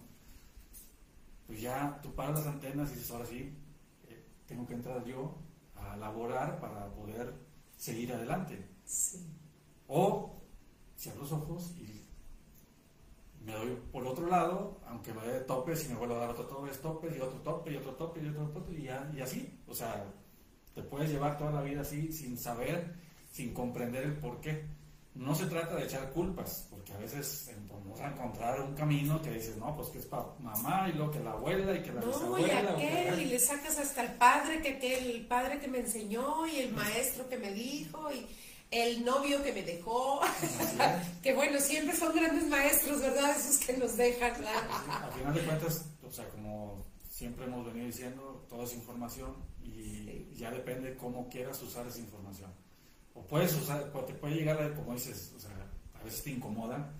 pues 1.47 1.61
ya 1.61 2.01
tú 2.03 2.15
paras 2.15 2.41
las 2.41 2.47
antenas 2.47 2.91
y 2.91 2.95
dices, 2.95 3.11
ahora 3.13 3.27
sí, 3.27 3.57
eh, 4.09 4.25
tengo 4.47 4.67
que 4.67 4.75
entrar 4.75 5.05
yo 5.05 5.37
a 5.77 5.97
laborar 5.97 6.59
para 6.59 6.93
poder 6.95 7.33
seguir 7.77 8.13
adelante. 8.13 8.67
O 9.87 10.43
cierro 10.97 11.21
los 11.21 11.33
ojos 11.33 11.75
y 11.77 12.05
me 13.45 13.53
doy 13.53 13.79
por 13.93 14.07
otro 14.07 14.27
lado, 14.27 14.81
aunque 14.87 15.13
me 15.13 15.27
dé 15.27 15.41
topes 15.41 15.85
y 15.85 15.91
me 15.91 15.97
vuelvo 15.97 16.15
a 16.15 16.19
dar 16.19 16.31
otro 16.31 16.47
tope 16.47 16.69
y 17.17 17.21
otro 17.21 17.41
tope 17.41 17.73
y 17.73 17.77
otro 17.77 17.95
tope 17.95 18.23
y 18.23 18.27
otro 18.29 18.49
tope 18.49 18.73
y, 18.73 18.85
ya, 18.85 19.13
y 19.15 19.21
así. 19.21 19.61
O 19.69 19.75
sea, 19.75 20.11
te 20.75 20.83
puedes 20.83 21.11
llevar 21.11 21.39
toda 21.39 21.53
la 21.53 21.63
vida 21.63 21.83
así 21.83 22.13
sin 22.13 22.37
saber, 22.37 22.95
sin 23.31 23.55
comprender 23.55 24.05
el 24.05 24.15
por 24.15 24.41
qué. 24.41 24.65
No 25.15 25.33
se 25.35 25.47
trata 25.47 25.77
de 25.77 25.85
echar 25.85 26.11
culpas, 26.11 26.67
porque 26.71 26.93
a 26.93 26.99
veces 26.99 27.49
vamos 27.71 28.01
a 28.01 28.09
encontrar 28.09 28.61
un 28.61 28.75
camino 28.75 29.23
que 29.23 29.31
dices, 29.31 29.57
no, 29.57 29.77
pues 29.77 29.89
que 29.91 29.99
es 29.99 30.07
para 30.07 30.25
mamá 30.41 30.89
y 30.93 30.99
lo 30.99 31.09
que 31.09 31.21
la 31.21 31.31
abuela 31.31 31.73
y 31.73 31.83
que 31.83 31.93
la 31.93 32.01
no, 32.01 32.39
y 32.39 32.51
aquel, 32.51 33.21
y 33.21 33.25
le 33.27 33.39
sacas 33.39 33.79
hasta 33.79 34.03
el 34.03 34.15
padre 34.15 34.61
que 34.61 34.71
aquel, 34.71 35.11
el 35.13 35.27
padre 35.27 35.61
que 35.61 35.69
me 35.69 35.79
enseñó 35.79 36.45
y 36.49 36.57
el 36.57 36.73
maestro 36.73 37.29
que 37.29 37.39
me 37.39 37.53
dijo 37.53 38.11
y 38.11 38.27
el 38.73 39.05
novio 39.05 39.41
que 39.45 39.53
me 39.53 39.63
dejó, 39.63 40.21
que 41.23 41.33
bueno, 41.33 41.61
siempre 41.61 41.95
son 41.95 42.13
grandes 42.17 42.49
maestros, 42.49 43.01
¿verdad? 43.01 43.37
Esos 43.37 43.65
que 43.65 43.77
nos 43.77 43.97
dejan. 43.97 44.33
Al 44.45 45.13
final 45.13 45.35
de 45.35 45.41
cuentas, 45.43 45.85
o 46.05 46.11
sea, 46.11 46.29
como 46.31 46.85
siempre 47.15 47.45
hemos 47.45 47.65
venido 47.65 47.87
diciendo, 47.87 48.45
toda 48.49 48.65
esa 48.65 48.75
información 48.75 49.37
y 49.63 50.35
ya 50.35 50.51
depende 50.51 50.97
cómo 50.97 51.29
quieras 51.29 51.63
usar 51.63 51.87
esa 51.87 52.01
información. 52.01 52.51
O 53.15 53.23
puedes 53.23 53.55
usar, 53.55 53.93
te 54.05 54.15
puede 54.15 54.35
llegar, 54.35 54.61
a, 54.61 54.75
como 54.75 54.95
dices, 54.95 55.33
o 55.37 55.39
sea, 55.39 55.53
a 55.95 56.03
veces 56.03 56.25
te 56.25 56.31
incomoda, 56.31 56.93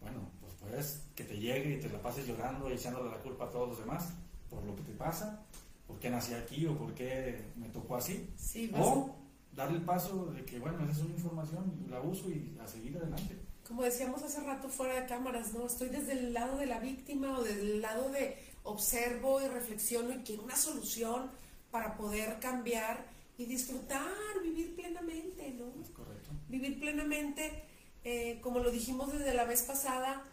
bueno, 0.00 0.30
pues 0.40 0.54
puedes 0.54 1.02
que 1.14 1.24
te 1.24 1.38
llegue 1.38 1.74
y 1.74 1.78
te 1.78 1.90
la 1.90 2.00
pases 2.00 2.26
llorando 2.26 2.70
y 2.70 2.72
echándole 2.72 3.10
la 3.10 3.18
culpa 3.18 3.44
a 3.44 3.50
todos 3.50 3.68
los 3.68 3.78
demás 3.80 4.14
por 4.48 4.64
lo 4.64 4.74
que 4.74 4.82
te 4.82 4.92
pasa, 4.92 5.42
por 5.86 5.98
qué 5.98 6.08
nací 6.08 6.32
aquí 6.32 6.66
o 6.66 6.78
por 6.78 6.94
qué 6.94 7.44
me 7.56 7.68
tocó 7.68 7.96
así. 7.96 8.30
o 8.74 9.14
darle 9.52 9.76
el 9.76 9.84
paso 9.84 10.24
de 10.32 10.42
que, 10.42 10.58
bueno, 10.58 10.82
esa 10.84 10.92
es 10.92 11.00
una 11.00 11.14
información, 11.14 11.86
la 11.90 12.00
uso 12.00 12.30
y 12.30 12.56
a 12.62 12.66
seguir 12.66 12.96
adelante. 12.96 13.36
Como 13.68 13.82
decíamos 13.82 14.22
hace 14.22 14.40
rato 14.40 14.68
fuera 14.68 15.00
de 15.00 15.06
cámaras, 15.06 15.52
¿no? 15.52 15.66
Estoy 15.66 15.90
desde 15.90 16.12
el 16.12 16.32
lado 16.32 16.56
de 16.56 16.66
la 16.66 16.80
víctima 16.80 17.38
o 17.38 17.42
desde 17.44 17.60
el 17.60 17.82
lado 17.82 18.08
de 18.10 18.36
observo 18.62 19.40
y 19.40 19.48
reflexiono 19.48 20.12
y 20.12 20.22
quiero 20.22 20.42
una 20.42 20.56
solución 20.56 21.30
para 21.70 21.96
poder 21.96 22.38
cambiar 22.40 23.06
y 23.38 23.46
disfrutar, 23.46 24.06
vivir 24.42 24.74
plenamente, 24.74 25.50
¿no? 25.52 25.72
correcto. 25.94 26.30
Vivir 26.48 26.78
plenamente, 26.78 27.64
eh, 28.04 28.38
como 28.42 28.58
lo 28.58 28.70
dijimos 28.70 29.12
desde 29.12 29.32
la 29.32 29.44
vez 29.44 29.62
pasada, 29.62 30.24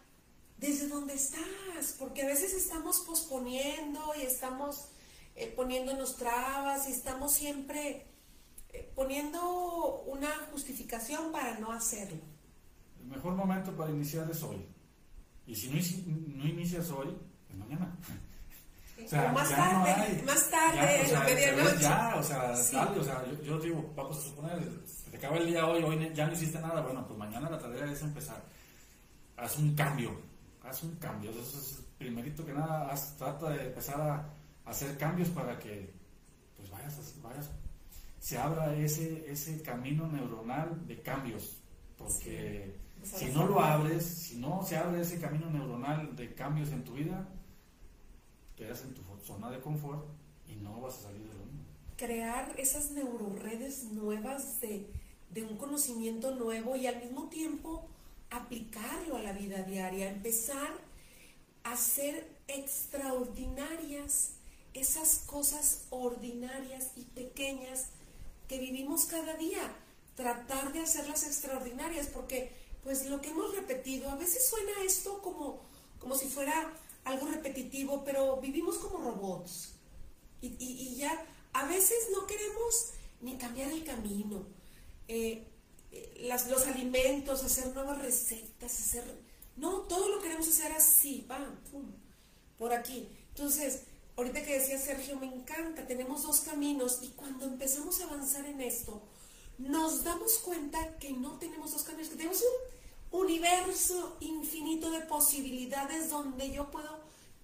desde 0.58 0.88
donde 0.88 1.14
estás, 1.14 1.96
porque 2.00 2.24
a 2.24 2.26
veces 2.26 2.54
estamos 2.54 3.00
posponiendo 3.02 4.02
y 4.20 4.24
estamos 4.24 4.90
eh, 5.36 5.54
poniéndonos 5.56 6.18
trabas 6.18 6.90
y 6.90 6.92
estamos 6.92 7.32
siempre 7.34 8.08
eh, 8.74 8.92
poniendo 8.96 10.04
una 10.08 10.30
justificación 10.52 11.32
para 11.32 11.60
no 11.60 11.72
hacerlo. 11.72 12.22
El 13.00 13.08
mejor 13.08 13.36
momento 13.36 13.76
para 13.78 13.92
iniciar 13.92 14.30
es 14.30 14.42
hoy. 14.44 14.66
Y 15.46 15.56
si 15.56 15.70
no, 15.70 15.78
no 16.36 16.46
inicias 16.46 16.90
hoy, 16.90 17.08
es 17.08 17.16
mañana. 17.58 17.96
O 19.04 19.08
sea, 19.08 19.32
más, 19.32 19.50
tarde, 19.50 20.24
más 20.26 20.50
tarde, 20.50 21.06
en 21.06 21.14
la 21.14 21.20
medianoche. 21.22 21.78
Ya, 21.80 22.16
o 22.16 22.24
sea, 22.24 22.52
dale, 22.74 23.00
o 23.00 23.04
sea, 23.04 23.24
yo, 23.44 23.60
digo, 23.60 23.94
vamos 23.96 24.18
a 24.18 24.22
suponer, 24.22 24.60
se 24.86 25.12
te 25.12 25.18
acaba 25.18 25.38
el 25.38 25.48
día 25.48 25.66
hoy, 25.66 25.84
hoy 25.84 26.12
ya 26.14 26.28
no 26.28 26.34
hiciste 26.34 26.60
nada, 26.60 26.82
bueno, 26.82 27.06
pues 27.06 27.18
mañana 27.18 27.50
la 27.50 27.60
tarea 27.60 27.92
es 27.92 28.02
empezar. 28.02 28.44
Haz 29.38 29.58
un 29.60 29.76
cambio, 29.76 30.20
haz 30.64 30.84
un 30.84 30.96
cambio. 30.96 31.30
Eso 31.32 31.60
es 31.60 31.80
primerito 31.98 32.46
que 32.46 32.54
nada, 32.54 32.90
haz, 32.92 33.16
trata 33.18 33.52
de 33.52 33.68
empezar 33.68 34.02
a, 34.02 34.30
hacer 34.66 34.98
cambios 34.98 35.30
para 35.30 35.58
que, 35.58 35.94
pues 36.58 36.70
vayas, 36.70 37.16
vayas, 37.22 37.50
se 38.20 38.38
abra 38.38 38.76
ese, 38.76 39.32
ese 39.32 39.62
camino 39.62 40.08
neuronal 40.08 40.86
de 40.86 41.02
cambios, 41.02 41.58
porque 41.98 42.76
si 43.04 43.26
no 43.28 43.48
lo 43.48 43.62
abres, 43.62 44.04
si 44.04 44.38
no 44.38 44.64
se 44.64 44.76
abre 44.76 45.02
ese 45.02 45.20
camino 45.20 45.50
neuronal 45.50 46.16
de 46.16 46.34
cambios 46.34 46.70
en 46.72 46.84
tu 46.84 46.94
vida, 46.94 47.26
quedas 48.58 48.82
en 48.82 48.94
tu 48.94 49.02
zona 49.24 49.50
de 49.52 49.62
confort 49.62 50.04
y 50.48 50.56
no 50.56 50.82
vas 50.82 50.96
a 50.96 51.02
salir 51.04 51.22
de 51.22 51.34
lo 51.34 51.46
mismo. 51.46 51.64
Crear 51.96 52.54
esas 52.58 52.92
neuroredes 52.92 53.86
nuevas 53.86 54.60
de, 54.60 54.90
de 55.30 55.44
un 55.44 55.58
conocimiento 55.58 56.36
nuevo 56.36 56.76
y 56.76 56.88
al 56.88 57.02
mismo 57.02 57.30
tiempo 57.30 57.88
aplicarlo 58.30 59.16
a 59.16 59.22
la 59.22 59.32
vida 59.32 59.62
diaria, 59.64 60.10
empezar 60.10 60.70
a 61.64 61.78
ser 61.78 62.28
extraordinarias 62.48 64.34
esas 64.74 65.24
cosas 65.26 65.86
ordinarias 65.90 66.92
y 66.96 67.04
pequeñas 67.04 67.88
que 68.48 68.60
vivimos 68.60 69.06
cada 69.06 69.36
día, 69.36 69.76
tratar 70.16 70.72
de 70.72 70.82
hacerlas 70.82 71.24
extraordinarias, 71.24 72.08
porque 72.08 72.52
pues 72.84 73.06
lo 73.08 73.20
que 73.22 73.30
hemos 73.30 73.56
repetido, 73.56 74.10
a 74.10 74.16
veces 74.16 74.48
suena 74.48 74.72
esto 74.86 75.22
como, 75.22 75.62
como 76.00 76.16
si 76.16 76.28
fuera 76.28 76.72
algo 77.08 77.28
repetitivo, 77.28 78.04
pero 78.04 78.38
vivimos 78.38 78.78
como 78.78 79.00
robots. 79.00 79.74
Y, 80.42 80.96
ya 80.96 81.26
a 81.54 81.66
veces 81.66 82.10
no 82.12 82.28
queremos 82.28 82.92
ni 83.22 83.38
cambiar 83.38 83.72
el 83.72 83.84
camino. 83.84 84.46
Eh, 85.08 85.48
eh, 85.92 86.30
los 86.50 86.68
alimentos, 86.68 87.44
hacer 87.44 87.74
nuevas 87.74 88.00
recetas, 88.00 88.80
hacer... 88.80 89.04
No, 89.56 89.82
todo 89.82 90.10
lo 90.10 90.22
queremos 90.22 90.48
hacer 90.48 90.72
así, 90.74 91.26
pam, 91.28 91.56
pum, 91.72 91.92
por 92.58 92.74
aquí. 92.74 93.08
Entonces, 93.30 93.84
ahorita 94.16 94.44
que 94.44 94.60
decía 94.60 94.78
Sergio, 94.78 95.18
me 95.18 95.26
encanta, 95.26 95.88
tenemos 95.88 96.24
dos 96.24 96.42
caminos 96.42 97.00
y 97.02 97.08
cuando 97.10 97.46
empezamos 97.46 98.00
a 98.00 98.04
avanzar 98.04 98.46
en 98.46 98.62
esto, 98.62 99.02
nos 99.58 100.04
damos 100.04 100.38
cuenta 100.40 100.98
que 101.00 101.12
no 101.12 101.40
tenemos 101.40 101.72
dos 101.72 101.84
cambios, 101.84 102.10
que 102.10 102.18
tenemos 102.18 102.42
un 102.42 103.22
universo 103.22 104.18
infinito 104.20 104.92
de 104.92 105.02
posibilidades 105.02 106.10
donde 106.10 106.52
yo 106.52 106.70
puedo 106.70 106.97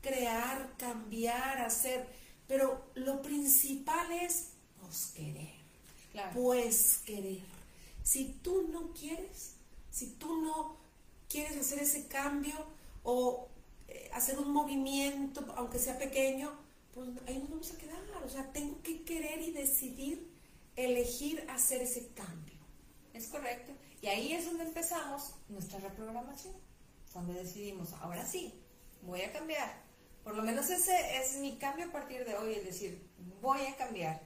crear, 0.04 0.76
cambiar, 0.78 1.60
hacer, 1.62 2.06
pero 2.48 2.92
lo 2.94 3.22
principal 3.24 4.12
es 4.12 4.50
pues 4.80 5.14
querer, 5.16 5.54
pues 6.34 7.00
querer. 7.06 7.42
Si 8.04 8.26
tú 8.44 8.68
no 8.70 8.92
quieres, 8.94 9.56
si 9.90 10.08
tú 10.08 10.42
no 10.42 10.78
quieres 11.30 11.58
hacer 11.58 11.80
ese 11.80 12.08
cambio 12.08 12.54
o 13.04 13.48
eh, 13.88 14.12
hacer 14.14 14.38
un 14.38 14.52
movimiento, 14.52 15.46
aunque 15.56 15.80
sea 15.80 15.98
pequeño, 15.98 16.52
pues 16.94 17.10
ahí 17.26 17.40
nos 17.40 17.50
vamos 17.50 17.72
a 17.72 17.78
quedar. 17.78 18.04
O 18.24 18.30
sea, 18.30 18.52
tengo 18.52 18.82
que 18.84 19.04
querer 19.04 19.42
y 19.42 19.52
decidir, 19.52 20.30
elegir 20.76 21.46
hacer 21.50 21.82
ese 21.82 22.10
cambio. 22.10 22.60
Es 23.14 23.28
correcto. 23.28 23.74
Y 24.02 24.08
ahí 24.08 24.34
es 24.34 24.46
donde 24.46 24.66
empezamos 24.66 25.34
nuestra 25.48 25.80
reprogramación. 25.80 26.54
Cuando 27.14 27.34
decidimos, 27.34 27.94
ahora 27.94 28.26
sí, 28.26 28.54
voy 29.02 29.22
a 29.22 29.32
cambiar. 29.32 29.84
Por 30.24 30.36
lo 30.36 30.44
menos 30.44 30.70
ese 30.70 31.18
es 31.18 31.36
mi 31.36 31.58
cambio 31.58 31.86
a 31.88 31.92
partir 31.92 32.26
de 32.26 32.36
hoy, 32.36 32.54
es 32.54 32.66
decir, 32.66 33.06
voy 33.42 33.66
a 33.66 33.76
cambiar. 33.76 34.22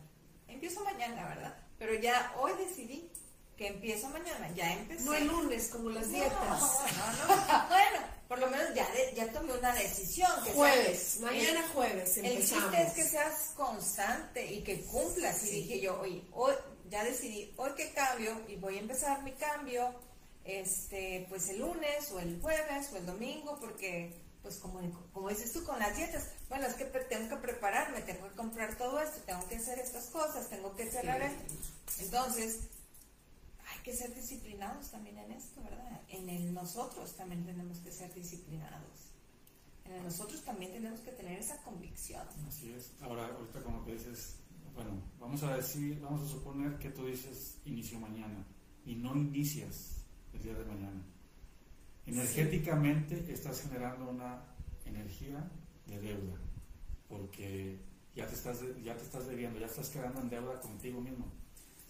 Empiezo 0.47 0.83
mañana, 0.83 1.27
¿verdad? 1.27 1.57
Pero 1.77 1.95
ya 1.95 2.33
hoy 2.39 2.51
decidí 2.57 3.11
que 3.57 3.67
empiezo 3.67 4.07
mañana, 4.09 4.49
ya 4.55 4.71
empecé. 4.73 5.03
No 5.03 5.13
el 5.15 5.27
lunes, 5.27 5.69
como 5.69 5.89
las 5.89 6.09
dietas. 6.09 6.37
No, 6.39 6.55
no, 6.57 7.67
bueno, 7.67 7.99
por 8.27 8.39
lo 8.39 8.47
menos 8.47 8.73
ya, 8.75 8.87
ya 9.15 9.31
tomé 9.31 9.57
una 9.57 9.73
decisión. 9.73 10.31
Que 10.43 10.51
jueves, 10.51 11.19
mañana 11.21 11.67
jueves 11.73 12.17
empezamos. 12.17 12.63
El 12.63 12.71
chiste 12.71 12.83
es 12.83 12.93
que 12.93 13.03
seas 13.03 13.53
constante 13.55 14.45
y 14.45 14.63
que 14.63 14.81
cumplas. 14.83 15.43
Y 15.45 15.49
dije 15.49 15.79
yo, 15.79 15.99
oye, 15.99 16.23
hoy 16.33 16.53
ya 16.89 17.03
decidí, 17.03 17.53
hoy 17.57 17.71
que 17.75 17.91
cambio 17.91 18.39
y 18.47 18.55
voy 18.55 18.77
a 18.77 18.81
empezar 18.81 19.23
mi 19.23 19.31
cambio, 19.33 19.93
este, 20.45 21.25
pues 21.27 21.49
el 21.49 21.59
lunes 21.59 22.11
o 22.11 22.19
el 22.19 22.39
jueves 22.39 22.89
o 22.93 22.97
el 22.97 23.05
domingo, 23.05 23.57
porque 23.59 24.13
pues 24.47 24.59
como, 24.59 24.79
como 25.11 25.27
dices 25.27 25.51
tú 25.51 25.61
con 25.65 25.77
las 25.77 25.97
dietas, 25.97 26.29
bueno, 26.47 26.67
es 26.67 26.75
que 26.75 26.85
tengo 26.85 27.27
que 27.27 27.35
prepararme, 27.35 27.99
tengo 28.01 28.29
que 28.29 28.35
comprar 28.35 28.77
todo 28.77 28.97
esto, 29.01 29.19
tengo 29.25 29.45
que 29.49 29.57
hacer 29.57 29.77
estas 29.77 30.05
cosas, 30.05 30.47
tengo 30.47 30.73
que 30.73 30.89
cerrar 30.89 31.21
esto. 31.21 31.53
Entonces, 31.99 32.61
hay 33.67 33.83
que 33.83 33.93
ser 33.93 34.15
disciplinados 34.15 34.89
también 34.89 35.17
en 35.17 35.33
esto, 35.33 35.61
¿verdad? 35.61 36.01
En 36.07 36.29
el 36.29 36.53
nosotros 36.53 37.13
también 37.17 37.45
tenemos 37.45 37.79
que 37.79 37.91
ser 37.91 38.13
disciplinados. 38.13 39.11
En 39.83 39.95
el 39.95 40.03
nosotros 40.05 40.41
también 40.45 40.71
tenemos 40.71 41.01
que 41.01 41.11
tener 41.11 41.39
esa 41.39 41.57
convicción. 41.63 42.25
Así 42.47 42.71
es. 42.71 42.93
Ahora, 43.01 43.27
ahorita 43.27 43.61
como 43.63 43.83
que 43.83 43.95
dices, 43.95 44.37
bueno, 44.73 44.91
vamos 45.19 45.43
a 45.43 45.57
decir, 45.57 45.99
vamos 45.99 46.21
a 46.21 46.31
suponer 46.31 46.77
que 46.77 46.89
tú 46.91 47.05
dices 47.05 47.57
inicio 47.65 47.99
mañana 47.99 48.45
y 48.85 48.95
no 48.95 49.13
inicias 49.13 50.05
el 50.31 50.41
día 50.41 50.53
de 50.53 50.63
mañana. 50.63 51.03
Energéticamente 52.07 53.31
estás 53.31 53.61
generando 53.61 54.09
una 54.09 54.41
energía 54.85 55.49
de 55.85 55.99
deuda, 55.99 56.37
porque 57.07 57.77
ya 58.15 58.25
te 58.25 58.33
estás, 58.33 58.61
ya 58.83 58.95
te 58.95 59.03
estás 59.03 59.27
debiendo, 59.27 59.59
ya 59.59 59.67
estás 59.67 59.89
quedando 59.89 60.21
en 60.21 60.29
deuda 60.29 60.59
contigo 60.59 61.01
mismo 61.01 61.31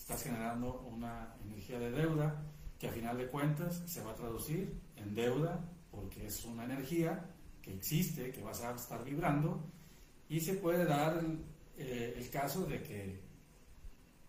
estás 0.08 0.24
generando 0.24 0.88
una 0.90 1.36
energía 1.44 1.80
de 1.80 1.92
deuda 1.92 2.42
que 2.80 2.88
a 2.88 2.92
final 2.94 3.18
de 3.18 3.28
cuentas 3.28 3.84
se 3.86 4.02
va 4.02 4.12
a 4.12 4.16
traducir 4.16 4.80
en 4.96 5.14
deuda 5.14 5.60
porque 5.92 6.28
es 6.28 6.46
una 6.46 6.64
energía 6.64 7.26
que 7.62 7.74
existe, 7.74 8.32
que 8.32 8.42
vas 8.42 8.62
a 8.62 8.74
estar 8.74 9.04
vibrando 9.04 9.70
y 10.30 10.40
se 10.40 10.54
puede 10.54 10.86
dar 10.86 11.18
el, 11.18 11.44
eh, 11.78 12.30
caso 12.32 12.66
de 12.66 12.82
que 12.84 13.20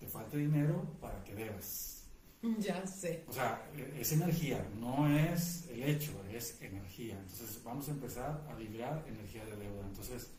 te 0.00 0.08
falte 0.08 0.36
dinero 0.36 0.96
para 1.00 1.22
que 1.22 1.36
debas. 1.36 1.97
Ya 2.60 2.86
sé. 2.86 3.24
O 3.28 3.32
sea, 3.32 3.68
es 3.98 4.12
energía, 4.12 4.64
no 4.78 5.08
es 5.08 5.68
el 5.70 5.82
hecho, 5.82 6.12
es 6.32 6.60
energía. 6.62 7.18
Entonces 7.18 7.60
vamos 7.64 7.88
a 7.88 7.90
empezar 7.90 8.46
a 8.48 8.54
vibrar 8.54 9.04
energía 9.08 9.44
de 9.44 9.56
deuda. 9.56 9.84
Entonces 9.86 10.30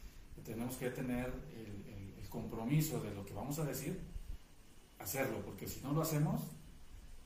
tenemos 0.45 0.77
que 0.77 0.89
tener 0.89 1.33
el 1.55 2.29
compromiso 2.29 3.01
de 3.01 3.13
lo 3.13 3.25
que 3.25 3.33
vamos 3.33 3.59
a 3.59 3.65
decir 3.65 3.99
hacerlo, 4.99 5.41
porque 5.43 5.67
si 5.67 5.81
no 5.81 5.93
lo 5.93 6.01
hacemos, 6.01 6.41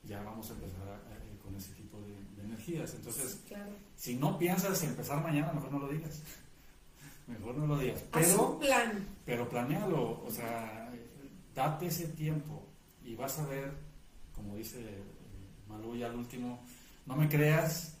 ya 0.04 0.22
vamos 0.22 0.50
a 0.50 0.54
empezar 0.54 1.02
eh, 1.10 1.38
con 1.42 1.54
ese 1.56 1.72
tipo 1.74 1.98
de, 2.00 2.14
energías. 2.44 2.94
Entonces, 2.94 3.42
si 3.96 4.16
no 4.16 4.38
piensas 4.38 4.82
empezar 4.82 5.22
mañana, 5.22 5.52
mejor 5.52 5.72
no 5.72 5.78
lo 5.80 5.88
digas. 5.88 6.22
mejor 7.26 7.56
no 7.56 7.66
lo 7.66 7.78
digas. 7.78 8.04
Pero, 8.12 8.58
plan. 8.58 9.06
pero 9.24 9.48
planealo, 9.48 10.22
o 10.24 10.30
sea, 10.30 10.92
date 11.54 11.86
ese 11.86 12.08
tiempo 12.08 12.62
y 13.02 13.14
vas 13.14 13.38
a 13.38 13.46
ver, 13.46 13.72
como 14.34 14.56
dice 14.56 14.80
eh, 14.80 15.02
Malú 15.68 15.96
ya 15.96 16.06
al 16.06 16.16
último, 16.16 16.64
no 17.06 17.16
me 17.16 17.28
creas, 17.28 17.94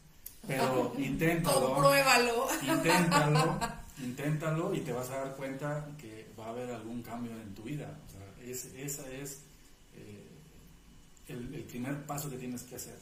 pero 0.46 0.92
inténtalo. 0.98 1.74
Compruébalo. 1.74 2.46
Inténtalo, 2.62 3.58
inténtalo 3.98 4.74
y 4.74 4.80
te 4.80 4.92
vas 4.92 5.10
a 5.10 5.18
dar 5.18 5.36
cuenta 5.36 5.88
que 5.98 6.28
va 6.38 6.46
a 6.46 6.50
haber 6.50 6.70
algún 6.70 7.02
cambio 7.02 7.32
en 7.32 7.54
tu 7.54 7.62
vida. 7.62 7.98
O 8.06 8.10
sea, 8.10 8.50
es, 8.50 8.66
esa 8.76 9.10
es 9.10 9.38
el, 11.28 11.64
primer 11.64 12.06
paso 12.06 12.30
que 12.30 12.36
tienes 12.36 12.62
que 12.62 12.76
hacer. 12.76 12.98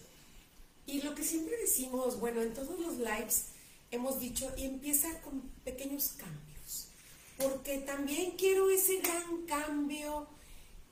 Y 0.86 1.02
lo 1.02 1.14
que 1.14 1.22
siempre 1.22 1.56
decimos, 1.58 2.18
bueno, 2.20 2.42
en 2.42 2.52
todos 2.52 2.78
los 2.80 2.98
lives 2.98 3.46
hemos 3.90 4.20
dicho, 4.20 4.52
y 4.56 4.64
empieza 4.64 5.08
con 5.20 5.40
pequeños 5.64 6.14
cambios, 6.16 6.88
porque 7.36 7.78
también 7.78 8.32
quiero 8.32 8.70
ese 8.70 9.00
gran 9.00 9.42
cambio 9.46 10.26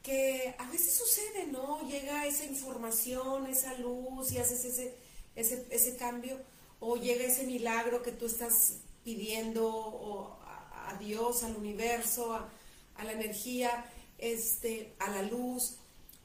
que 0.02 0.54
a 0.58 0.70
veces 0.70 0.94
sucede, 0.94 1.46
¿no? 1.46 1.86
Llega 1.88 2.26
esa 2.26 2.44
información, 2.44 3.46
esa 3.46 3.74
luz 3.74 4.32
y 4.32 4.38
haces 4.38 4.64
ese, 4.64 4.94
ese, 5.36 5.66
ese 5.70 5.96
cambio, 5.96 6.38
o 6.80 6.96
llega 6.96 7.24
ese 7.24 7.44
milagro 7.44 8.02
que 8.02 8.12
tú 8.12 8.26
estás 8.26 8.78
pidiendo 9.04 10.38
a, 10.42 10.96
Dios, 10.98 11.44
al 11.44 11.56
universo, 11.56 12.34
a, 12.34 12.50
a, 12.96 13.04
la 13.04 13.12
energía, 13.12 13.84
este, 14.18 14.94
a 14.98 15.10
la 15.10 15.22
luz. 15.22 15.76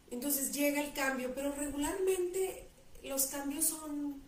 Entonces 0.09 0.51
llega 0.53 0.81
el 0.81 0.93
cambio, 0.93 1.33
pero 1.35 1.51
regularmente 1.53 2.67
los 3.03 3.27
cambios 3.27 3.65
son, 3.65 4.21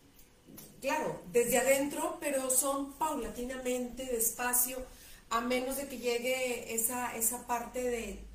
claro, 0.81 1.21
desde 1.31 1.57
adentro, 1.57 2.17
pero 2.19 2.49
son 2.49 2.93
paulatinamente, 2.93 4.05
despacio, 4.05 4.85
a 5.29 5.41
menos 5.41 5.77
de 5.77 5.87
que 5.87 5.97
llegue 5.97 6.73
esa, 6.75 7.15
esa 7.15 7.47
parte 7.47 7.81
de, 7.81 8.26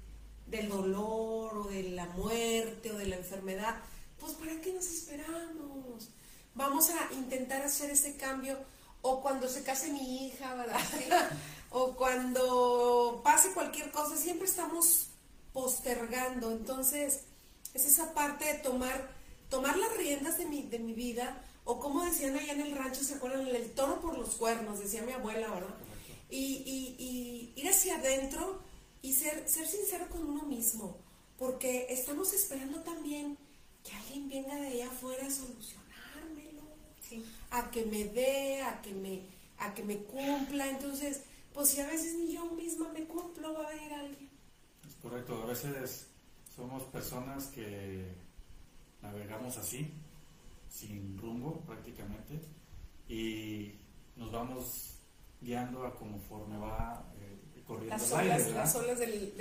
del 0.53 0.69
dolor 0.69 1.57
o 1.57 1.65
de 1.65 1.83
la 1.91 2.07
muerte 2.07 2.93
o 2.93 2.99
de 2.99 3.07
la 3.07 3.17
enfermedad. 3.17 3.77
Pues 4.21 4.35
¿para 4.35 4.61
qué 4.61 4.73
nos 4.73 4.87
esperamos? 4.87 6.11
Vamos 6.55 6.91
a 6.91 7.13
intentar 7.15 7.63
hacer 7.63 7.91
ese 7.91 8.17
cambio 8.17 8.59
o 9.01 9.21
cuando 9.21 9.49
se 9.49 9.65
case 9.65 9.91
mi 9.91 10.27
hija, 10.27 10.55
¿verdad? 10.55 10.81
o 11.71 11.95
cuando 11.95 13.21
pase 13.25 13.53
cualquier 13.53 13.91
cosa, 13.91 14.17
siempre 14.17 14.47
estamos 14.47 15.09
postergando. 15.53 16.51
Entonces, 16.53 17.23
es 17.75 17.87
esa 17.87 18.13
parte 18.13 18.45
de 18.45 18.55
tomar, 18.55 19.11
tomar 19.49 19.77
las 19.77 19.97
riendas 19.97 20.39
de 20.39 20.47
mi, 20.47 20.63
de 20.63 20.79
mi 20.79 20.93
vida, 20.93 21.43
o 21.65 21.81
como 21.81 22.05
decían 22.05 22.37
allá 22.37 22.53
en 22.53 22.61
el 22.61 22.77
rancho, 22.77 23.03
¿se 23.03 23.15
acuerdan? 23.15 23.47
El 23.47 23.71
toro 23.73 24.01
por 24.01 24.19
los 24.19 24.35
cuernos, 24.35 24.81
decía 24.81 25.03
mi 25.03 25.13
abuela, 25.13 25.49
¿verdad? 25.49 25.75
Y, 26.31 27.53
ir 27.57 27.69
hacia 27.69 27.97
adentro 27.97 28.63
y 29.03 29.13
ser, 29.13 29.49
ser 29.49 29.67
sincero 29.67 30.09
con 30.09 30.25
uno 30.25 30.45
mismo, 30.45 30.97
porque 31.39 31.87
estamos 31.91 32.33
esperando 32.33 32.81
también 32.81 33.37
que 33.83 33.93
alguien 33.93 34.29
venga 34.29 34.55
de 34.55 34.69
allá 34.69 34.87
afuera 34.87 35.27
a 35.27 35.31
solucionármelo, 35.31 36.63
a 37.51 37.71
que 37.71 37.85
me 37.85 38.05
dé, 38.05 38.63
a 38.63 38.81
que 38.81 38.95
me, 38.95 39.23
a 39.59 39.75
que 39.75 39.83
me 39.83 39.99
cumpla. 40.05 40.69
Entonces, 40.71 41.23
pues 41.53 41.71
si 41.71 41.81
a 41.81 41.87
veces 41.89 42.15
ni 42.15 42.33
yo 42.33 42.47
misma 42.53 42.89
me 42.93 43.05
cumplo, 43.05 43.55
va 43.55 43.67
a 43.67 43.71
venir 43.71 43.93
alguien. 43.93 44.31
Es 44.89 44.95
correcto, 45.03 45.43
a 45.43 45.47
veces 45.47 46.07
somos 46.55 46.85
personas 46.85 47.47
que 47.47 48.07
navegamos 49.03 49.57
así, 49.57 49.91
sin 50.71 51.19
rumbo 51.19 51.61
prácticamente, 51.67 52.41
y 53.09 53.75
nos 54.17 54.31
vamos 54.31 54.95
guiando 55.41 55.85
a 55.85 55.95
conforme 55.97 56.57
va 56.57 57.12
corriendo 57.67 57.97
las 57.97 58.13
el 58.13 58.19
aire. 58.19 58.53
Las 58.53 58.75
olas 58.75 58.99
del, 58.99 59.33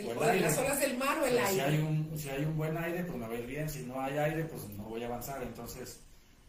las 0.41 0.57
olas 0.57 0.79
del 0.79 0.97
mar 0.97 1.19
o 1.19 1.25
el 1.25 1.37
aire. 1.37 1.53
Si 1.53 1.59
hay, 1.59 1.77
un, 1.79 2.17
si 2.17 2.29
hay 2.29 2.45
un 2.45 2.57
buen 2.57 2.77
aire, 2.77 3.03
pues 3.03 3.17
me 3.17 3.27
va 3.27 3.35
bien, 3.35 3.69
si 3.69 3.83
no 3.83 4.01
hay 4.01 4.17
aire, 4.17 4.45
pues 4.45 4.67
no 4.69 4.83
voy 4.83 5.03
a 5.03 5.07
avanzar. 5.07 5.41
Entonces, 5.43 5.99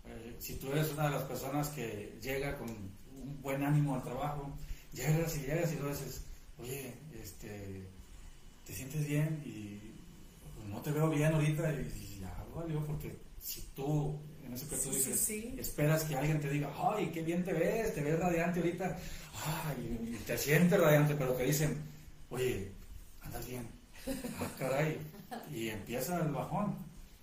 eh, 0.06 0.36
si 0.38 0.56
tú 0.56 0.72
eres 0.72 0.90
una 0.92 1.04
de 1.04 1.10
las 1.10 1.22
personas 1.24 1.68
que 1.68 2.18
llega 2.20 2.56
con 2.58 2.68
un 2.68 3.42
buen 3.42 3.62
ánimo 3.62 3.94
al 3.94 4.02
trabajo, 4.02 4.52
llegas 4.92 5.36
y 5.36 5.40
llegas 5.40 5.72
y 5.72 5.76
lo 5.76 5.88
dices, 5.88 6.22
oye, 6.58 6.94
este, 7.20 7.86
te 8.66 8.72
sientes 8.72 9.06
bien 9.06 9.42
y 9.44 9.92
no 10.68 10.80
te 10.80 10.90
veo 10.90 11.08
bien 11.08 11.32
ahorita 11.32 11.72
y, 11.72 12.20
ya 12.20 12.44
valió, 12.54 12.84
porque 12.86 13.16
si 13.40 13.62
tú, 13.74 14.20
en 14.44 14.52
eso 14.52 14.68
que 14.68 14.76
tú 14.76 14.90
dices, 14.90 15.30
esperas 15.58 16.04
que 16.04 16.16
alguien 16.16 16.40
te 16.40 16.50
diga, 16.50 16.72
ay, 16.76 17.10
qué 17.12 17.22
bien 17.22 17.44
te 17.44 17.52
ves, 17.52 17.94
te 17.94 18.02
ves 18.02 18.18
radiante 18.18 18.60
ahorita, 18.60 18.98
ay, 19.34 20.14
y 20.14 20.24
te 20.24 20.36
sientes 20.38 20.80
radiante, 20.80 21.14
pero 21.14 21.32
te 21.32 21.44
dicen, 21.44 21.80
oye, 22.30 22.72
andas 23.22 23.46
bien, 23.46 23.68
ah, 24.06 24.48
caray, 24.58 24.98
y 25.52 25.68
empieza 25.68 26.20
el 26.20 26.32
bajón. 26.32 26.76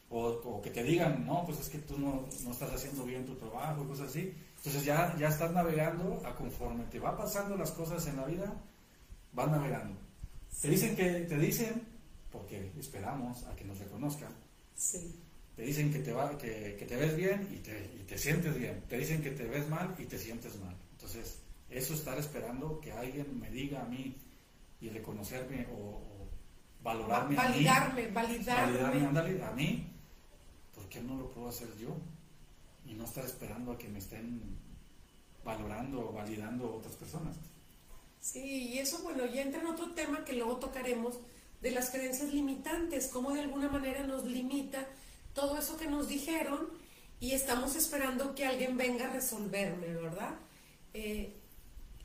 o, 0.09 0.61
que 0.61 0.71
te 0.71 0.83
digan, 0.83 1.25
no, 1.25 1.45
pues 1.45 1.59
es 1.59 1.69
que 1.69 1.77
tú 1.79 1.97
no, 1.99 2.27
no, 2.43 2.51
estás 2.51 2.73
haciendo 2.73 3.03
bien 3.03 3.25
tu 3.25 3.35
trabajo 3.35 3.83
y 3.83 3.87
cosas 3.87 4.09
así. 4.09 4.33
Entonces 4.57 4.83
ya, 4.83 5.15
ya 5.17 5.29
estás 5.29 5.51
navegando 5.51 6.21
a 6.25 6.35
conforme 6.35 6.83
te 6.85 6.99
va 6.99 7.15
pasando 7.15 7.55
las 7.55 7.71
cosas 7.71 8.05
en 8.07 8.17
la 8.17 8.25
vida, 8.25 8.53
vas 9.33 9.49
navegando. 9.49 9.97
Te 10.61 10.69
dicen 10.69 10.95
que 10.95 11.21
te 11.21 11.37
dicen, 11.37 11.81
porque 12.31 12.71
esperamos 12.79 13.43
a 13.43 13.55
que 13.55 13.63
nos 13.63 13.79
reconozcan. 13.79 14.33
Te 15.55 15.61
dicen 15.61 15.91
que 15.91 15.99
te, 15.99 16.11
va, 16.11 16.37
que, 16.37 16.75
que 16.77 16.85
te 16.85 16.95
ves 16.95 17.15
bien 17.15 17.47
y 17.51 17.57
te, 17.57 17.91
y 17.99 18.03
te 18.03 18.17
sientes 18.17 18.57
bien. 18.57 18.81
Te 18.87 18.97
dicen 18.97 19.21
que 19.21 19.31
te 19.31 19.45
ves 19.45 19.69
mal 19.69 19.95
y 19.97 20.05
te 20.05 20.17
sientes 20.17 20.57
mal. 20.59 20.75
Entonces, 20.93 21.39
eso 21.69 21.93
estar 21.93 22.17
esperando 22.17 22.79
que 22.79 22.91
alguien 22.91 23.39
me 23.39 23.49
diga 23.49 23.81
a 23.81 23.85
mí 23.85 24.15
y 24.81 24.89
reconocerme 24.89 25.67
o, 25.73 26.01
valorarme 26.81 27.35
validarme, 27.35 28.03
a 28.03 28.05
mí, 28.05 28.13
validarme, 28.13 28.77
validarme 29.11 29.43
a 29.43 29.51
mí, 29.51 29.87
¿por 30.73 30.87
qué 30.87 31.01
no 31.01 31.17
lo 31.17 31.29
puedo 31.29 31.49
hacer 31.49 31.67
yo? 31.77 31.95
Y 32.85 32.93
no 32.93 33.03
estar 33.03 33.25
esperando 33.25 33.73
a 33.73 33.77
que 33.77 33.89
me 33.89 33.99
estén 33.99 34.41
valorando 35.43 36.09
o 36.09 36.13
validando 36.13 36.75
otras 36.75 36.95
personas. 36.95 37.35
Sí, 38.21 38.69
y 38.69 38.79
eso, 38.79 38.99
bueno, 39.03 39.25
ya 39.25 39.41
entra 39.41 39.61
en 39.61 39.67
otro 39.67 39.91
tema 39.91 40.23
que 40.25 40.33
luego 40.33 40.57
tocaremos 40.57 41.19
de 41.61 41.71
las 41.71 41.89
creencias 41.89 42.33
limitantes, 42.33 43.07
cómo 43.07 43.31
de 43.31 43.41
alguna 43.41 43.69
manera 43.69 44.03
nos 44.03 44.25
limita 44.25 44.87
todo 45.33 45.57
eso 45.57 45.77
que 45.77 45.87
nos 45.87 46.07
dijeron 46.07 46.67
y 47.19 47.31
estamos 47.31 47.75
esperando 47.75 48.33
que 48.35 48.45
alguien 48.45 48.77
venga 48.77 49.05
a 49.05 49.13
resolverme, 49.13 49.87
¿verdad? 49.87 50.35
Eh, 50.93 51.35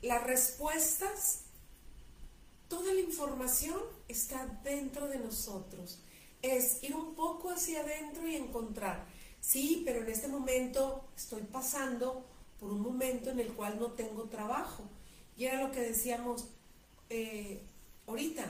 las 0.05 0.23
respuestas, 0.23 1.41
toda 2.67 2.93
la 2.93 2.99
información 2.99 3.79
está 4.07 4.45
dentro 4.63 5.07
de 5.07 5.17
nosotros. 5.17 5.99
Es 6.41 6.83
ir 6.83 6.95
un 6.95 7.15
poco 7.15 7.49
hacia 7.49 7.81
adentro 7.81 8.27
y 8.27 8.35
encontrar, 8.35 9.03
sí, 9.41 9.81
pero 9.83 10.01
en 10.01 10.09
este 10.09 10.27
momento 10.27 11.05
estoy 11.17 11.41
pasando 11.41 12.23
por 12.59 12.71
un 12.71 12.81
momento 12.81 13.31
en 13.31 13.39
el 13.39 13.53
cual 13.53 13.79
no 13.79 13.93
tengo 13.93 14.25
trabajo. 14.25 14.83
Y 15.35 15.45
era 15.45 15.61
lo 15.61 15.71
que 15.71 15.81
decíamos 15.81 16.45
eh, 17.09 17.63
ahorita, 18.05 18.45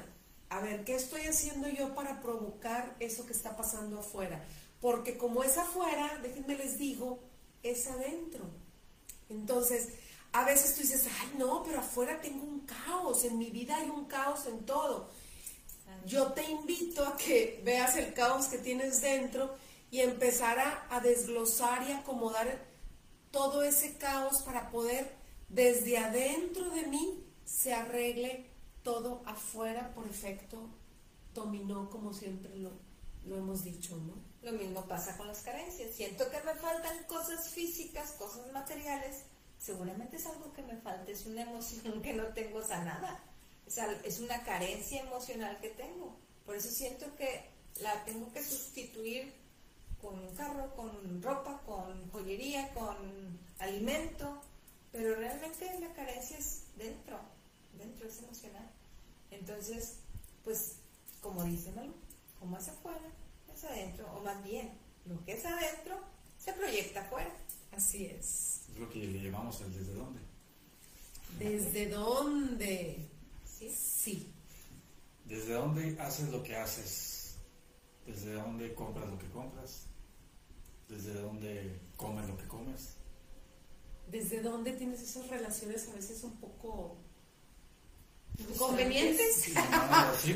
a 0.49 0.59
ver, 0.59 0.83
¿qué 0.83 0.95
estoy 0.95 1.21
haciendo 1.21 1.69
yo 1.69 1.95
para 1.95 2.21
provocar 2.21 2.95
eso 2.99 3.25
que 3.25 3.33
está 3.33 3.55
pasando 3.55 3.99
afuera? 3.99 4.43
Porque 4.81 5.17
como 5.17 5.41
es 5.43 5.57
afuera, 5.57 6.19
déjenme 6.21 6.57
les 6.57 6.77
digo, 6.77 7.19
es 7.63 7.87
adentro. 7.87 8.43
Entonces, 9.29 9.89
a 10.35 10.43
veces 10.43 10.75
tú 10.75 10.81
dices, 10.81 11.07
ay 11.21 11.33
no, 11.37 11.63
pero 11.63 11.79
afuera 11.79 12.19
tengo 12.19 12.43
un 12.43 12.59
caos, 12.65 13.23
en 13.23 13.37
mi 13.37 13.51
vida 13.51 13.77
hay 13.77 13.89
un 13.89 14.03
caos 14.03 14.45
en 14.47 14.65
todo. 14.65 15.09
Yo 16.05 16.33
te 16.33 16.43
invito 16.43 17.05
a 17.05 17.15
que 17.15 17.61
veas 17.63 17.95
el 17.95 18.13
caos 18.13 18.47
que 18.47 18.57
tienes 18.57 19.01
dentro 19.01 19.55
y 19.89 20.01
empezar 20.01 20.59
a, 20.59 20.87
a 20.89 20.99
desglosar 20.99 21.87
y 21.87 21.93
acomodar 21.93 22.65
todo 23.31 23.63
ese 23.63 23.97
caos 23.97 24.41
para 24.41 24.69
poder 24.71 25.15
desde 25.47 25.97
adentro 25.97 26.69
de 26.69 26.85
mí 26.87 27.23
se 27.45 27.73
arregle 27.73 28.51
todo 28.83 29.21
afuera 29.25 29.93
por 29.93 30.05
efecto 30.05 30.69
dominó, 31.33 31.89
como 31.89 32.13
siempre 32.13 32.57
lo, 32.57 32.71
lo 33.23 33.37
hemos 33.37 33.63
dicho, 33.63 33.95
¿no? 33.97 34.13
Lo 34.41 34.51
mismo 34.57 34.85
pasa 34.85 35.15
con 35.15 35.27
las 35.27 35.41
carencias. 35.41 35.95
Siento 35.95 36.29
que 36.29 36.41
me 36.41 36.55
faltan 36.55 37.03
cosas 37.05 37.49
físicas, 37.49 38.11
cosas 38.13 38.51
materiales. 38.51 39.23
Seguramente 39.59 40.17
es 40.17 40.25
algo 40.25 40.53
que 40.53 40.61
me 40.61 40.77
falta, 40.77 41.11
es 41.11 41.25
una 41.25 41.41
emoción 41.41 42.01
que 42.01 42.13
no 42.13 42.25
tengo 42.27 42.63
sanada. 42.63 43.23
Es, 44.03 44.19
una 44.19 44.43
carencia 44.43 45.01
emocional 45.01 45.57
que 45.59 45.69
tengo. 45.69 46.15
Por 46.45 46.55
eso 46.55 46.69
siento 46.69 47.07
que 47.15 47.49
la 47.81 48.05
tengo 48.05 48.31
que 48.31 48.43
sustituir 48.43 49.33
con 49.99 50.19
un 50.19 50.35
carro, 50.35 50.75
con 50.75 51.21
ropa, 51.23 51.61
con 51.65 52.11
joyería, 52.11 52.71
con 52.73 53.39
alimento. 53.59 54.39
Pero 54.91 55.15
realmente 55.15 55.79
la 55.79 55.91
carencia 55.93 56.37
es 56.37 56.63
dentro, 56.77 57.19
dentro 57.77 58.07
es 58.07 58.19
emocional. 58.19 58.69
Entonces, 59.31 59.97
pues, 60.43 60.75
como 61.21 61.43
dice 61.43 61.71
Malu, 61.71 61.93
como 62.39 62.57
es 62.57 62.67
afuera, 62.69 63.09
es 63.53 63.63
adentro, 63.63 64.07
o 64.15 64.21
más 64.21 64.41
bien, 64.43 64.71
lo 65.05 65.23
que 65.25 65.33
es 65.33 65.45
adentro 65.45 65.99
se 66.37 66.53
proyecta 66.53 67.01
afuera. 67.01 67.31
Así 67.71 68.05
es. 68.05 68.54
Es 68.75 68.81
lo 68.81 68.89
que 68.89 68.99
le 68.99 69.23
llamamos 69.23 69.61
el 69.61 69.73
desde 69.73 69.93
dónde. 69.93 70.19
¿Desde 71.39 71.89
dónde? 71.89 73.09
Sí. 73.45 73.69
Sí. 73.71 74.33
¿Desde 75.23 75.53
dónde 75.53 75.97
haces 75.99 76.29
lo 76.29 76.43
que 76.43 76.57
haces? 76.57 77.37
¿Desde 78.05 78.33
dónde 78.33 78.73
compras 78.75 79.09
lo 79.09 79.17
que 79.17 79.29
compras? 79.29 79.85
¿Desde 80.89 81.13
dónde 81.13 81.79
comes 81.95 82.27
lo 82.27 82.37
que 82.37 82.47
comes? 82.47 82.97
¿Desde 84.11 84.41
dónde 84.41 84.73
tienes 84.73 85.01
esas 85.01 85.27
relaciones 85.29 85.87
a 85.87 85.95
veces 85.95 86.21
un 86.25 86.37
poco 86.37 86.97
convenientes? 88.57 89.53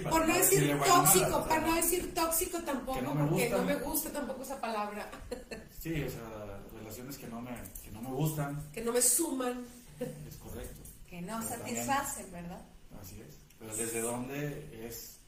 Por 0.10 0.28
no 0.28 0.34
decir 0.34 0.80
tóxico, 0.80 1.46
para 1.46 1.68
no 1.68 1.76
decir 1.76 2.14
tóxico 2.14 2.60
tampoco, 2.64 3.00
porque 3.30 3.50
no 3.50 3.64
me 3.64 3.76
gusta 3.76 4.12
tampoco 4.12 4.44
esa 4.44 4.60
palabra. 4.62 5.12
Sí, 5.80 6.04
o 6.04 6.10
sea, 6.10 6.49
relaciones 6.90 7.18
que 7.18 7.28
no 7.28 7.42
me, 7.42 7.52
que 7.84 7.92
no 7.92 8.02
me 8.02 8.10
gustan. 8.10 8.72
Que 8.74 8.84
no 8.84 8.92
me 8.92 9.02
suman. 9.02 9.64
Es 10.00 10.36
correcto. 10.38 10.82
Que 11.08 11.22
no 11.22 11.42
satisfacen, 11.42 12.32
¿verdad? 12.32 12.62
Así 13.00 13.22
es. 13.22 13.36
Pero 13.60 13.76
desde 13.76 14.02
dónde 14.02 14.88
es, 14.88 15.20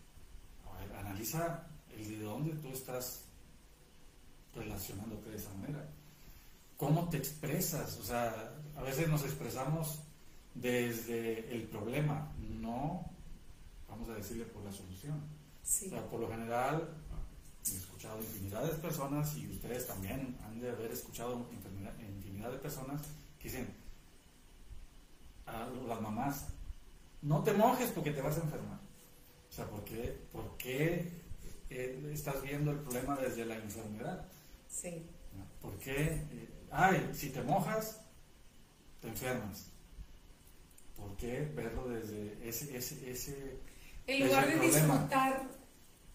a 0.65 0.78
ver, 0.80 0.95
analiza 0.95 1.67
el 1.95 2.08
de 2.08 2.24
dónde 2.24 2.54
tú 2.56 2.69
estás 2.69 3.26
relacionándote 4.56 5.30
de 5.30 5.38
esa 5.38 5.54
manera. 5.54 5.88
¿Cómo 6.78 7.08
te 7.10 7.17
expresas? 7.17 7.97
O 7.97 8.04
sea, 8.04 8.54
a 8.76 8.82
veces 8.82 9.08
nos 9.08 9.24
expresamos 9.24 10.00
desde 10.56 11.54
el 11.54 11.63
problema, 11.63 12.34
no, 12.39 13.06
vamos 13.88 14.10
a 14.10 14.13
decirle, 14.13 14.45
por 14.45 14.63
la 14.63 14.71
solución. 14.71 15.21
O 15.63 15.89
sea, 15.89 16.04
por 16.10 16.21
lo 16.21 16.28
general, 16.28 16.89
escuchado 17.63 18.17
infinidad 18.19 18.63
de 18.63 18.74
personas 18.78 19.36
y 19.38 19.47
ustedes 19.47 19.88
también 19.88 20.38
han 20.43 20.60
de 20.60 20.69
haber 20.69 20.91
escuchado 20.91 21.45
infinidad 22.00 22.52
de 22.52 22.58
personas 22.58 23.02
que 23.39 23.50
dicen 23.50 23.74
a 25.45 25.67
las 25.88 26.02
mamás, 26.02 26.47
no 27.21 27.43
te 27.43 27.54
mojes 27.54 27.89
porque 27.91 28.12
te 28.12 28.21
vas 28.21 28.38
a 28.38 28.41
enfermar. 28.41 28.80
O 29.50 29.54
sea, 29.54 29.65
¿por 29.65 29.84
qué, 29.84 30.17
por 30.32 30.58
qué 30.58 31.12
eh, 31.69 32.12
estás 32.13 32.41
viendo 32.41 32.71
el 32.71 32.78
problema 32.80 33.15
desde 33.17 33.45
la 33.45 33.56
enfermedad? 33.56 34.26
Sí. 34.69 35.06
¿Por 35.62 35.78
qué? 35.78 36.26
Eh, 36.32 36.50
ay, 36.71 37.10
si 37.13 37.30
te 37.30 37.41
mojas, 37.43 38.00
te 39.02 39.10
enfermas. 39.10 39.67
¿Por 40.95 41.15
qué 41.17 41.52
verlo 41.56 41.89
desde 41.89 42.47
ese... 42.47 42.78
ese, 42.78 43.12
ese 43.12 43.60
en 44.08 44.28
lugar 44.28 44.47
de 44.47 44.60
disfrutar 44.60 45.61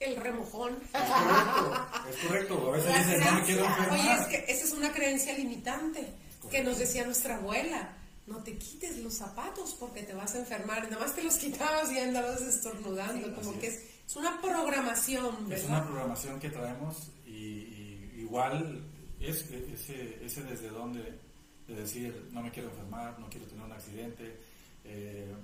el 0.00 0.16
remojón. 0.16 0.76
Es 0.92 1.00
correcto, 1.00 2.06
es 2.08 2.16
correcto. 2.16 2.68
A 2.68 2.76
veces 2.76 3.06
dicen, 3.06 3.24
no 3.24 3.32
me 3.32 3.42
quiero 3.42 3.64
enfermar. 3.64 3.90
Oye, 3.92 4.14
es 4.14 4.26
que 4.26 4.52
esa 4.52 4.64
es 4.64 4.72
una 4.72 4.92
creencia 4.92 5.36
limitante 5.36 6.12
que 6.50 6.62
nos 6.62 6.78
decía 6.78 7.04
nuestra 7.04 7.36
abuela. 7.36 7.96
No 8.26 8.42
te 8.42 8.58
quites 8.58 8.98
los 8.98 9.14
zapatos 9.14 9.76
porque 9.78 10.02
te 10.02 10.12
vas 10.12 10.34
a 10.34 10.38
enfermar. 10.38 10.90
Nada 10.90 11.04
más 11.04 11.14
te 11.14 11.22
los 11.22 11.36
quitabas 11.36 11.90
y 11.92 11.98
andabas 11.98 12.40
estornudando. 12.42 13.34
como 13.34 13.58
que 13.58 13.68
es. 13.68 13.82
es, 14.06 14.16
una 14.16 14.40
programación. 14.40 15.52
Es 15.52 15.64
una 15.64 15.84
programación 15.84 16.40
que 16.40 16.50
traemos 16.50 17.12
y, 17.24 18.10
igual 18.16 18.84
es 19.20 19.48
ese, 19.50 20.24
ese 20.24 20.42
desde 20.42 20.68
donde 20.68 21.26
de 21.66 21.74
decir 21.74 22.28
no 22.32 22.42
me 22.42 22.50
quiero 22.50 22.70
enfermar, 22.70 23.18
no 23.18 23.28
quiero 23.28 23.46
tener 23.46 23.64
un 23.64 23.72
accidente, 23.72 24.36
eh, 24.84 25.34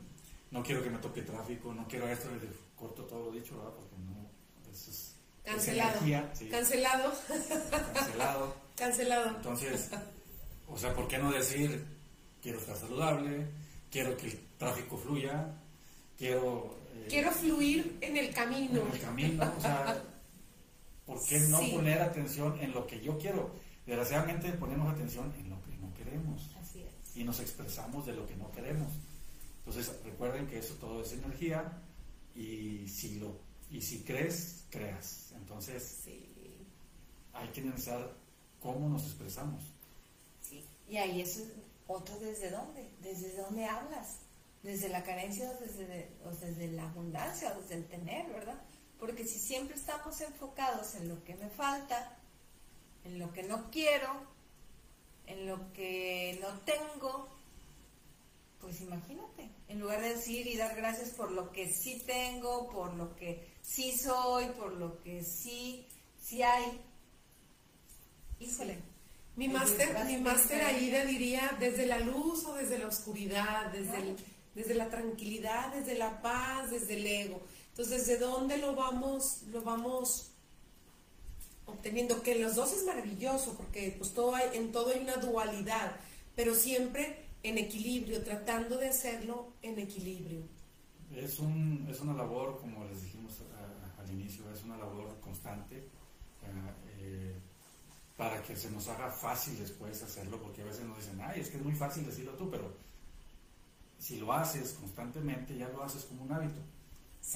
no 0.50 0.62
quiero 0.62 0.82
que 0.82 0.90
me 0.90 0.98
toque 0.98 1.22
tráfico, 1.22 1.74
no 1.74 1.86
quiero 1.88 2.08
esto, 2.08 2.28
corto 2.76 3.04
todo 3.04 3.26
lo 3.26 3.32
dicho, 3.32 3.56
¿verdad? 3.56 3.72
Porque 3.74 3.96
no, 3.98 4.12
Cancelado. 5.44 5.98
Cancelado. 6.50 7.12
Cancelado. 7.90 8.56
Cancelado. 8.76 9.28
Entonces, 9.37 9.90
o 10.68 10.78
sea, 10.78 10.94
¿por 10.94 11.08
qué 11.08 11.18
no 11.18 11.30
decir 11.32 11.85
quiero 12.42 12.58
estar 12.58 12.76
saludable, 12.76 13.46
quiero 13.90 14.16
que 14.16 14.26
el 14.26 14.38
tráfico 14.58 14.98
fluya, 14.98 15.54
quiero... 16.18 16.76
Eh, 16.94 17.06
quiero 17.08 17.30
fluir 17.30 17.98
en 18.00 18.16
el 18.16 18.35
camino. 18.35 18.80
En 18.80 18.92
el 18.92 19.00
camino, 19.00 19.52
o 19.56 19.61
sea, 19.61 20.02
¿por 21.06 21.24
qué 21.24 21.38
no 21.40 21.61
poner 21.70 22.02
atención 22.02 22.58
en 22.61 22.72
lo 22.72 22.87
que 22.87 23.00
yo 23.00 23.16
quiero? 23.16 23.50
Desgraciadamente 23.87 24.52
ponemos 24.52 24.92
atención 24.92 25.32
en 25.38 25.50
lo 25.50 25.62
que 25.62 25.76
no 25.76 25.94
queremos. 25.94 26.50
Así 26.61 26.82
es. 26.82 27.16
Y 27.16 27.24
nos 27.24 27.38
expresamos 27.40 28.04
de 28.06 28.14
lo 28.14 28.26
que 28.26 28.37
no 28.37 28.50
queremos. 28.50 28.92
Entonces, 29.58 29.92
recuerden 30.04 30.48
que 30.48 30.58
eso 30.58 30.74
todo 30.74 31.02
es 31.02 31.12
energía 31.12 31.80
y 32.35 32.88
si 32.88 33.20
lo 33.20 33.38
y 33.72 33.80
si 33.80 34.04
crees, 34.04 34.64
creas. 34.70 35.32
Entonces, 35.35 36.00
hay 37.32 37.48
que 37.48 37.62
analizar 37.62 38.14
cómo 38.61 38.88
nos 38.88 39.04
expresamos. 39.06 39.64
Sí. 40.42 40.64
Y 40.88 40.98
ahí 40.98 41.22
es 41.22 41.42
otro 41.87 42.18
desde 42.20 42.50
dónde, 42.50 42.88
desde 43.00 43.35
dónde 43.37 43.64
hablas, 43.64 44.18
desde 44.62 44.90
la 44.90 45.02
carencia 45.02 45.50
o 45.50 45.64
desde, 45.64 46.11
o 46.24 46.30
desde 46.30 46.68
la 46.68 46.85
abundancia 46.85 47.52
o 47.56 47.62
desde 47.62 47.76
el 47.76 47.87
tener, 47.87 48.30
¿verdad? 48.30 48.61
Porque 49.00 49.26
si 49.26 49.38
siempre 49.38 49.74
estamos 49.74 50.20
enfocados 50.20 50.94
en 50.94 51.08
lo 51.08 51.24
que 51.24 51.35
me 51.35 51.48
falta, 51.48 52.18
en 53.04 53.18
lo 53.18 53.32
que 53.32 53.42
no 53.42 53.70
quiero, 53.70 54.08
en 55.26 55.46
lo 55.46 55.72
que 55.72 56.38
no 56.40 56.61
tengo, 56.61 57.28
pues 58.61 58.80
imagínate, 58.82 59.48
en 59.68 59.80
lugar 59.80 60.00
de 60.02 60.11
decir 60.11 60.46
y 60.46 60.56
dar 60.56 60.76
gracias 60.76 61.11
por 61.11 61.32
lo 61.32 61.50
que 61.50 61.72
sí 61.72 62.02
tengo, 62.06 62.70
por 62.70 62.94
lo 62.94 63.16
que 63.16 63.51
sí 63.62 63.96
soy, 63.96 64.46
por 64.59 64.72
lo 64.72 65.01
que 65.03 65.25
sí, 65.25 65.87
sí 66.20 66.42
hay. 66.42 66.81
Híjole. 68.38 68.79
Mi 69.35 69.48
máster, 69.48 70.05
mi 70.05 70.18
máster 70.18 70.62
Aida 70.62 71.07
diría 71.07 71.57
desde 71.59 71.87
la 71.87 72.01
luz 72.01 72.44
o 72.44 72.55
desde 72.55 72.79
la 72.79 72.88
oscuridad, 72.88 73.72
desde, 73.72 74.14
desde 74.55 74.75
la 74.75 74.90
tranquilidad, 74.90 75.72
desde 75.72 75.96
la 75.96 76.20
paz, 76.20 76.70
desde 76.70 76.94
el 76.94 77.07
ego. 77.07 77.40
Entonces, 77.70 78.07
¿de 78.07 78.18
dónde 78.18 78.59
lo 78.59 78.75
vamos, 78.75 79.44
lo 79.51 79.62
vamos 79.62 80.33
obteniendo? 81.64 82.22
Que 82.22 82.38
los 82.38 82.57
dos 82.57 82.75
es 82.75 82.85
maravilloso, 82.85 83.57
porque 83.57 83.94
pues 83.96 84.12
todo 84.12 84.35
hay, 84.35 84.51
en 84.53 84.70
todo 84.70 84.92
hay 84.92 85.01
una 85.01 85.16
dualidad, 85.16 85.96
pero 86.37 86.55
siempre 86.55 87.25
en 87.42 87.57
equilibrio, 87.57 88.22
tratando 88.22 88.77
de 88.77 88.88
hacerlo 88.88 89.55
en 89.62 89.79
equilibrio. 89.79 90.42
Es, 91.16 91.38
un, 91.38 91.87
es 91.90 92.01
una 92.01 92.12
labor, 92.12 92.59
como 92.61 92.85
les 92.85 93.03
dijimos 93.03 93.33
inicio, 94.12 94.51
es 94.53 94.62
una 94.64 94.77
labor 94.77 95.18
constante 95.20 95.77
eh, 95.77 95.88
eh, 96.98 97.35
para 98.16 98.42
que 98.42 98.57
se 98.57 98.70
nos 98.70 98.88
haga 98.88 99.11
fácil 99.11 99.59
después 99.59 100.03
hacerlo, 100.03 100.40
porque 100.40 100.62
a 100.62 100.66
veces 100.66 100.85
nos 100.85 100.98
dicen, 100.98 101.20
ay, 101.22 101.40
es 101.40 101.48
que 101.48 101.57
es 101.57 101.64
muy 101.64 101.75
fácil 101.75 102.05
decirlo 102.07 102.33
tú, 102.33 102.51
pero 102.51 102.72
si 103.98 104.18
lo 104.18 104.33
haces 104.33 104.72
constantemente, 104.72 105.57
ya 105.57 105.68
lo 105.68 105.83
haces 105.83 106.05
como 106.05 106.25
un 106.25 106.33
hábito. 106.33 106.61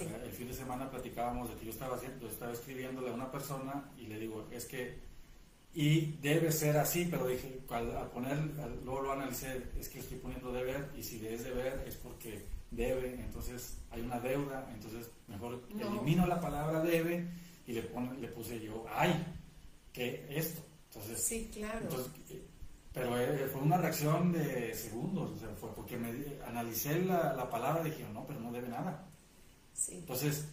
El 0.00 0.32
fin 0.32 0.48
de 0.48 0.54
semana 0.54 0.90
platicábamos 0.90 1.48
de 1.48 1.54
que 1.56 1.66
yo 1.66 1.70
estaba, 1.70 1.96
haciendo, 1.96 2.28
estaba 2.28 2.52
escribiéndole 2.52 3.10
a 3.10 3.14
una 3.14 3.30
persona 3.30 3.88
y 3.96 4.06
le 4.08 4.18
digo, 4.18 4.48
es 4.50 4.64
que, 4.66 4.98
y 5.74 6.12
debe 6.20 6.50
ser 6.50 6.76
así, 6.76 7.06
pero 7.08 7.28
dije, 7.28 7.60
al, 7.70 8.10
poner, 8.10 8.36
luego 8.84 9.02
lo 9.02 9.12
analicé, 9.12 9.62
es 9.78 9.88
que 9.88 10.00
estoy 10.00 10.18
poniendo 10.18 10.52
deber 10.52 10.90
y 10.96 11.04
si 11.04 11.24
es 11.24 11.44
deber 11.44 11.84
es 11.86 11.94
porque 11.96 12.44
debe, 12.70 13.20
entonces 13.20 13.78
hay 13.90 14.02
una 14.02 14.20
deuda, 14.20 14.68
entonces 14.72 15.10
mejor 15.28 15.62
elimino 15.70 16.26
la 16.26 16.40
palabra 16.40 16.80
debe 16.80 17.28
y 17.66 17.72
le, 17.72 17.82
le 18.20 18.28
puse 18.28 18.60
yo, 18.60 18.84
ay, 18.94 19.24
que 19.92 20.26
esto. 20.30 20.60
Entonces, 20.88 21.22
sí, 21.22 21.50
claro. 21.52 21.80
Entonces, 21.82 22.12
eh, 22.30 22.46
pero 22.92 23.18
eh, 23.18 23.48
fue 23.52 23.60
una 23.60 23.76
reacción 23.76 24.32
de 24.32 24.74
segundos, 24.74 25.32
o 25.32 25.38
sea, 25.38 25.48
fue 25.56 25.74
porque 25.74 25.96
me 25.98 26.10
analicé 26.46 27.04
la, 27.04 27.34
la 27.34 27.50
palabra 27.50 27.86
y 27.86 27.90
dije, 27.90 28.06
no, 28.12 28.26
pero 28.26 28.40
no 28.40 28.52
debe 28.52 28.68
nada. 28.68 29.06
Entonces, 29.90 30.48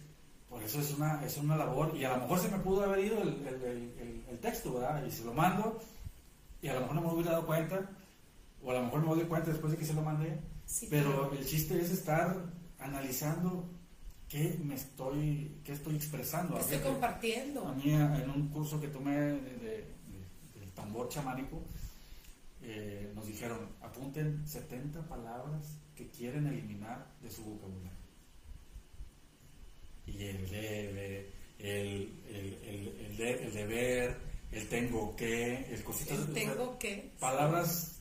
por 0.48 0.62
eso 0.62 0.80
es 0.80 0.94
una, 0.94 1.24
es 1.24 1.36
una 1.38 1.56
labor, 1.56 1.96
y 1.96 2.04
a 2.04 2.10
lo 2.10 2.22
mejor 2.22 2.38
se 2.38 2.48
me 2.48 2.58
pudo 2.58 2.84
haber 2.84 3.04
ido 3.04 3.22
el, 3.22 4.38
texto, 4.40 4.74
¿verdad? 4.74 5.04
Y 5.06 5.10
se 5.10 5.24
lo 5.24 5.32
mando, 5.32 5.80
y 6.60 6.68
a 6.68 6.74
lo 6.74 6.80
mejor 6.80 6.94
no 6.96 7.00
me 7.00 7.12
hubiera 7.12 7.32
dado 7.32 7.46
cuenta, 7.46 7.90
o 8.62 8.70
a 8.70 8.74
lo 8.74 8.82
mejor 8.82 9.00
me 9.00 9.14
doy 9.14 9.24
cuenta 9.24 9.50
después 9.50 9.72
de 9.72 9.78
que 9.78 9.86
se 9.86 9.94
lo 9.94 10.02
mandé, 10.02 10.38
pero 10.90 11.32
el 11.32 11.46
chiste 11.46 11.80
es 11.80 11.90
estar 11.90 12.44
analizando 12.78 13.70
qué 14.28 14.58
me 14.62 14.74
estoy, 14.74 15.60
qué 15.64 15.72
estoy 15.72 15.96
expresando. 15.96 16.54
¿Qué 16.54 16.60
estoy 16.60 16.78
compartiendo? 16.78 17.66
A 17.68 17.72
mí 17.72 17.92
en 17.92 18.30
un 18.30 18.48
curso 18.48 18.80
que 18.80 18.88
tomé 18.88 19.14
de, 19.14 19.86
del 20.54 20.72
tambor 20.74 21.08
chamánico, 21.08 21.62
eh, 22.62 23.12
nos 23.14 23.26
dijeron, 23.26 23.68
apunten 23.82 24.46
70 24.46 25.06
palabras 25.06 25.78
que 25.94 26.08
quieren 26.08 26.46
eliminar 26.46 27.06
de 27.20 27.30
su 27.30 27.44
vocabulario 27.44 28.04
y 30.06 30.24
el 30.24 30.50
debe, 30.50 31.32
el, 31.58 32.12
el, 32.28 33.20
el, 33.20 33.52
deber, 33.52 34.16
el 34.52 34.68
tengo 34.68 35.16
que, 35.16 35.72
el 35.72 35.82
cosito. 35.82 36.14
El 36.14 36.32
tengo 36.32 36.78
que. 36.78 37.12
Palabras, 37.18 38.00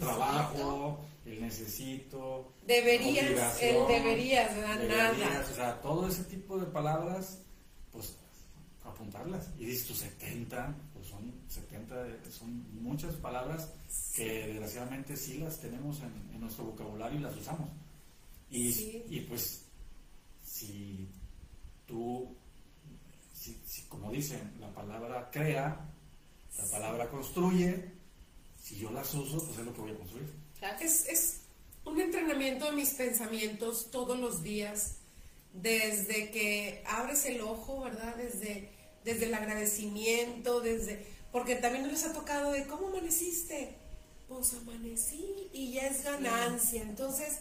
trabajo, 0.00 1.04
el 1.24 1.40
necesito. 1.40 2.52
Deberías, 2.66 3.60
el 3.62 3.86
deberías, 3.86 4.56
nada. 4.56 5.46
O 5.50 5.54
sea, 5.54 5.80
todo 5.80 6.08
ese 6.08 6.24
tipo 6.24 6.58
de 6.58 6.66
palabras, 6.66 7.38
pues 7.90 8.16
apuntarlas. 8.84 9.50
Y 9.58 9.66
dices 9.66 9.86
tú 9.86 9.94
70, 9.94 10.74
pues 10.94 11.06
son 11.06 11.32
70, 11.48 12.30
son 12.30 12.82
muchas 12.82 13.14
palabras 13.14 13.72
que 14.14 14.46
desgraciadamente 14.46 15.16
sí 15.16 15.38
las 15.38 15.60
tenemos 15.60 16.00
en, 16.00 16.40
nuestro 16.40 16.64
vocabulario 16.64 17.20
y 17.20 17.22
las 17.22 17.36
usamos. 17.36 17.68
Y, 18.50 19.04
y 19.08 19.24
pues 19.28 19.64
si 20.44 21.08
tú, 21.86 22.36
si, 23.32 23.82
como 23.88 24.10
dicen, 24.10 24.54
la 24.58 24.72
palabra 24.74 25.30
crea, 25.30 25.88
la 26.58 26.64
palabra 26.70 27.08
construye, 27.08 27.92
si 28.60 28.76
yo 28.76 28.90
las 28.90 29.14
uso, 29.14 29.38
pues 29.44 29.58
es 29.58 29.64
lo 29.64 29.72
que 29.72 29.80
voy 29.80 29.92
a 29.92 29.96
construir. 29.96 30.41
Es, 30.80 31.08
es 31.08 31.36
un 31.84 32.00
entrenamiento 32.00 32.66
de 32.66 32.72
mis 32.72 32.90
pensamientos 32.90 33.90
todos 33.90 34.18
los 34.18 34.42
días, 34.42 34.96
desde 35.52 36.30
que 36.30 36.82
abres 36.86 37.26
el 37.26 37.40
ojo, 37.40 37.80
¿verdad? 37.80 38.14
Desde, 38.16 38.70
desde 39.04 39.26
el 39.26 39.34
agradecimiento, 39.34 40.60
desde... 40.60 41.04
Porque 41.32 41.56
también 41.56 41.90
nos 41.90 42.04
ha 42.04 42.12
tocado 42.12 42.52
de 42.52 42.66
cómo 42.66 42.88
amaneciste. 42.88 43.76
Pues 44.28 44.54
amanecí 44.54 45.50
y 45.52 45.72
ya 45.72 45.88
es 45.88 46.04
ganancia. 46.04 46.82
Entonces, 46.82 47.38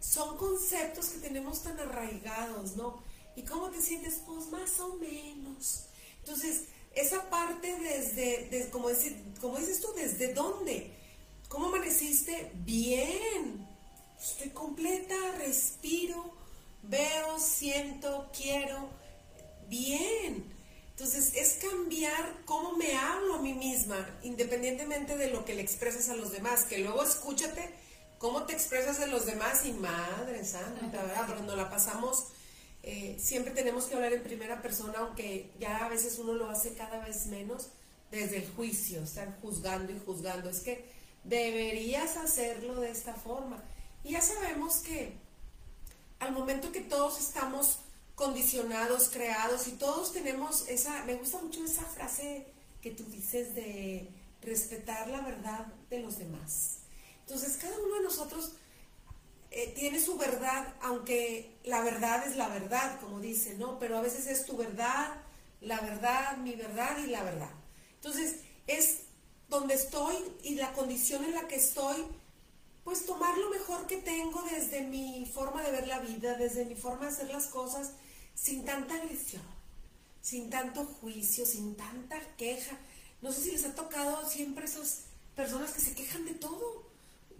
son 0.00 0.36
conceptos 0.38 1.08
que 1.08 1.18
tenemos 1.20 1.62
tan 1.62 1.78
arraigados, 1.78 2.76
¿no? 2.76 3.02
¿Y 3.36 3.42
cómo 3.42 3.70
te 3.70 3.80
sientes? 3.80 4.22
Pues 4.26 4.46
más 4.48 4.80
o 4.80 4.96
menos. 4.96 5.84
Entonces, 6.20 6.64
esa 6.94 7.28
parte 7.30 7.76
desde, 7.78 8.68
como, 8.70 8.88
como 9.40 9.58
dices 9.58 9.80
tú, 9.80 9.88
¿desde 9.94 10.34
dónde? 10.34 11.01
¿Cómo 11.52 11.66
amaneciste? 11.66 12.50
Bien. 12.64 13.68
Estoy 14.18 14.48
completa, 14.48 15.14
respiro, 15.36 16.32
veo, 16.82 17.38
siento, 17.38 18.30
quiero. 18.34 18.88
Bien. 19.68 20.50
Entonces, 20.92 21.34
es 21.34 21.58
cambiar 21.62 22.36
cómo 22.46 22.72
me 22.78 22.96
hablo 22.96 23.34
a 23.34 23.42
mí 23.42 23.52
misma, 23.52 24.18
independientemente 24.22 25.18
de 25.18 25.28
lo 25.28 25.44
que 25.44 25.54
le 25.54 25.60
expresas 25.60 26.08
a 26.08 26.16
los 26.16 26.32
demás, 26.32 26.64
que 26.64 26.78
luego 26.78 27.02
escúchate 27.02 27.68
cómo 28.16 28.44
te 28.44 28.54
expresas 28.54 29.00
a 29.00 29.06
los 29.06 29.26
demás 29.26 29.66
y 29.66 29.74
madre 29.74 30.46
santa, 30.46 31.02
¿verdad? 31.02 31.24
Pero 31.28 31.42
nos 31.42 31.58
la 31.58 31.68
pasamos 31.68 32.28
eh, 32.82 33.16
siempre 33.20 33.52
tenemos 33.52 33.84
que 33.84 33.94
hablar 33.94 34.14
en 34.14 34.22
primera 34.22 34.60
persona, 34.60 34.94
aunque 35.00 35.50
ya 35.60 35.84
a 35.84 35.88
veces 35.88 36.18
uno 36.18 36.32
lo 36.32 36.48
hace 36.48 36.72
cada 36.72 37.04
vez 37.04 37.26
menos 37.26 37.68
desde 38.10 38.38
el 38.38 38.48
juicio, 38.56 39.02
estar 39.02 39.38
juzgando 39.40 39.92
y 39.92 40.00
juzgando. 40.04 40.50
Es 40.50 40.60
que 40.60 41.01
deberías 41.24 42.16
hacerlo 42.16 42.80
de 42.80 42.90
esta 42.90 43.14
forma. 43.14 43.62
Y 44.04 44.12
ya 44.12 44.20
sabemos 44.20 44.78
que 44.78 45.16
al 46.18 46.32
momento 46.32 46.72
que 46.72 46.80
todos 46.80 47.20
estamos 47.20 47.80
condicionados, 48.14 49.08
creados 49.10 49.66
y 49.68 49.72
todos 49.72 50.12
tenemos 50.12 50.68
esa, 50.68 51.04
me 51.04 51.14
gusta 51.14 51.38
mucho 51.38 51.64
esa 51.64 51.84
frase 51.84 52.46
que 52.80 52.90
tú 52.90 53.04
dices 53.04 53.54
de 53.54 54.08
respetar 54.42 55.08
la 55.08 55.20
verdad 55.20 55.66
de 55.88 56.00
los 56.00 56.18
demás. 56.18 56.78
Entonces 57.20 57.56
cada 57.56 57.78
uno 57.78 57.96
de 57.96 58.02
nosotros 58.02 58.52
eh, 59.50 59.72
tiene 59.76 60.00
su 60.00 60.16
verdad, 60.16 60.74
aunque 60.80 61.58
la 61.64 61.82
verdad 61.82 62.26
es 62.26 62.36
la 62.36 62.48
verdad, 62.48 62.98
como 63.00 63.20
dice, 63.20 63.54
¿no? 63.54 63.78
Pero 63.78 63.98
a 63.98 64.00
veces 64.00 64.26
es 64.26 64.46
tu 64.46 64.56
verdad, 64.56 65.14
la 65.60 65.80
verdad, 65.80 66.36
mi 66.38 66.54
verdad 66.54 66.98
y 66.98 67.06
la 67.06 67.22
verdad. 67.22 67.50
Entonces, 67.96 68.40
es 68.66 69.02
donde 69.52 69.74
estoy 69.74 70.16
y 70.42 70.56
la 70.56 70.72
condición 70.72 71.24
en 71.24 71.34
la 71.34 71.46
que 71.46 71.56
estoy, 71.56 72.04
pues 72.84 73.06
tomar 73.06 73.38
lo 73.38 73.50
mejor 73.50 73.86
que 73.86 73.98
tengo 73.98 74.42
desde 74.50 74.82
mi 74.82 75.24
forma 75.32 75.62
de 75.62 75.70
ver 75.70 75.86
la 75.86 76.00
vida, 76.00 76.34
desde 76.34 76.64
mi 76.64 76.74
forma 76.74 77.06
de 77.06 77.12
hacer 77.12 77.30
las 77.30 77.46
cosas, 77.46 77.92
sin 78.34 78.64
tanta 78.64 78.94
agresión, 78.94 79.42
sin 80.20 80.50
tanto 80.50 80.84
juicio, 80.84 81.46
sin 81.46 81.76
tanta 81.76 82.18
queja. 82.36 82.76
No 83.20 83.30
sé 83.30 83.42
si 83.42 83.50
les 83.52 83.64
ha 83.64 83.74
tocado 83.74 84.28
siempre 84.28 84.64
esas 84.64 85.02
personas 85.36 85.70
que 85.72 85.80
se 85.80 85.94
quejan 85.94 86.24
de 86.24 86.34
todo 86.34 86.92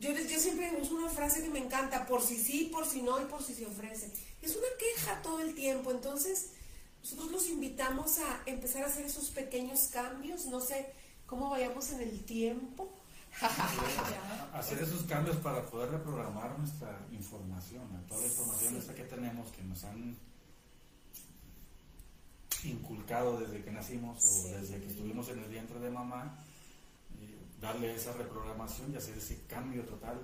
yo, 0.03 0.11
yo 0.11 0.41
siempre 0.41 0.77
uso 0.81 0.97
una 0.97 1.09
frase 1.09 1.43
que 1.43 1.49
me 1.49 1.61
encanta, 1.61 2.07
por 2.07 2.21
si 2.23 2.37
sí, 2.37 2.69
por 2.73 2.85
si 2.85 3.03
no 3.03 3.23
y 3.23 3.25
por 3.27 3.41
si 3.41 3.55
se 3.55 3.67
ofrece. 3.67 4.11
Es 4.43 4.57
una 4.57 4.67
queja 4.77 5.23
todo 5.23 5.39
el 5.39 5.55
tiempo, 5.55 5.93
entonces 5.93 6.49
nosotros 7.05 7.31
los 7.31 7.49
invitamos 7.49 8.19
a 8.19 8.43
empezar 8.47 8.83
a 8.83 8.87
hacer 8.87 9.07
esos 9.07 9.31
pequeños 9.31 9.91
cambios, 9.93 10.47
no 10.47 10.61
sé 10.61 10.93
cómo 11.33 11.49
vayamos 11.49 11.91
en 11.93 12.03
el 12.03 12.25
tiempo. 12.27 12.93
hacer 14.53 14.79
esos 14.81 15.05
cambios 15.05 15.39
para 15.39 15.65
poder 15.65 15.91
reprogramar 15.91 16.59
nuestra 16.59 17.01
información, 17.11 17.83
toda 18.07 18.21
la 18.21 18.27
información 18.27 18.77
esta 18.77 18.95
que 18.95 19.05
tenemos 19.05 19.51
que 19.53 19.63
nos 19.63 19.83
han 19.85 20.15
inculcado 22.65 23.41
desde 23.41 23.65
que 23.65 23.71
nacimos 23.71 24.23
o 24.23 24.49
desde 24.49 24.79
que 24.79 24.89
estuvimos 24.89 25.27
en 25.31 25.39
el 25.39 25.49
vientre 25.49 25.81
de 25.81 25.89
mamá 25.89 26.37
darle 27.59 27.95
esa 27.95 28.13
reprogramación 28.13 28.93
y 28.93 28.97
hacer 28.97 29.17
ese 29.17 29.47
cambio 29.47 29.85
total 29.85 30.21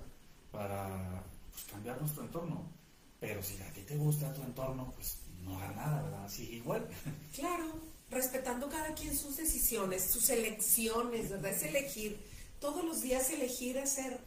para 0.51 1.23
pues, 1.51 1.63
cambiar 1.65 1.99
nuestro 1.99 2.21
entorno. 2.21 2.71
Pero 3.19 3.41
si 3.41 3.59
a 3.63 3.73
ti 3.73 3.81
te 3.81 3.97
gusta 3.97 4.31
tu 4.35 4.43
entorno, 4.43 4.93
pues 4.93 5.17
no 5.43 5.57
haga 5.57 5.71
nada, 5.71 6.03
¿verdad? 6.03 6.29
Sigue 6.29 6.57
igual. 6.57 6.87
Claro, 7.33 7.65
respetando 8.11 8.69
cada 8.69 8.93
quien 8.93 9.15
sus 9.15 9.37
decisiones, 9.37 10.03
sus 10.03 10.29
elecciones, 10.29 11.29
¿verdad? 11.29 11.51
Es 11.51 11.63
elegir, 11.63 12.19
todos 12.59 12.83
los 12.83 13.01
días 13.01 13.29
elegir 13.29 13.79
hacer 13.79 14.19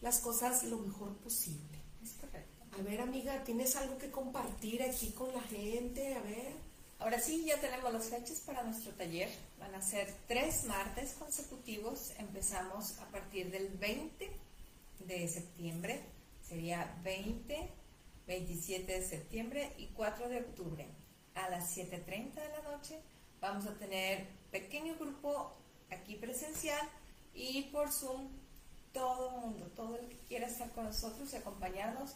las 0.00 0.20
cosas 0.20 0.62
lo 0.64 0.78
mejor 0.78 1.16
posible. 1.16 1.78
Es 2.02 2.12
correcto. 2.12 2.64
A 2.78 2.82
ver, 2.82 3.00
amiga, 3.00 3.42
¿tienes 3.44 3.76
algo 3.76 3.98
que 3.98 4.10
compartir 4.10 4.82
aquí 4.82 5.10
con 5.10 5.32
la 5.32 5.42
gente? 5.42 6.14
A 6.14 6.20
ver. 6.20 6.52
Ahora 6.98 7.20
sí, 7.20 7.44
ya 7.44 7.60
tenemos 7.60 7.92
las 7.92 8.06
fechas 8.06 8.40
para 8.40 8.62
nuestro 8.62 8.92
taller. 8.92 9.28
Van 9.58 9.74
a 9.74 9.82
ser 9.82 10.12
tres 10.26 10.64
martes 10.64 11.12
consecutivos. 11.18 12.12
Empezamos 12.18 12.98
a 12.98 13.06
partir 13.10 13.50
del 13.50 13.68
20 13.68 14.30
de 15.00 15.28
septiembre. 15.28 16.00
Sería 16.48 16.98
20, 17.02 17.70
27 18.26 19.00
de 19.00 19.06
septiembre 19.06 19.72
y 19.78 19.86
4 19.88 20.28
de 20.28 20.38
octubre. 20.38 20.86
A 21.34 21.48
las 21.50 21.76
7.30 21.76 22.34
de 22.34 22.48
la 22.48 22.62
noche 22.70 23.00
vamos 23.44 23.66
a 23.66 23.74
tener 23.74 24.26
pequeño 24.50 24.96
grupo 24.96 25.52
aquí 25.90 26.16
presencial 26.16 26.80
y 27.34 27.64
por 27.64 27.92
Zoom 27.92 28.28
todo 28.92 29.28
el 29.28 29.40
mundo, 29.40 29.66
todo 29.76 29.98
el 29.98 30.08
que 30.08 30.16
quiera 30.28 30.46
estar 30.46 30.70
con 30.70 30.84
nosotros 30.84 31.30
y 31.32 31.36
acompañarnos. 31.36 32.14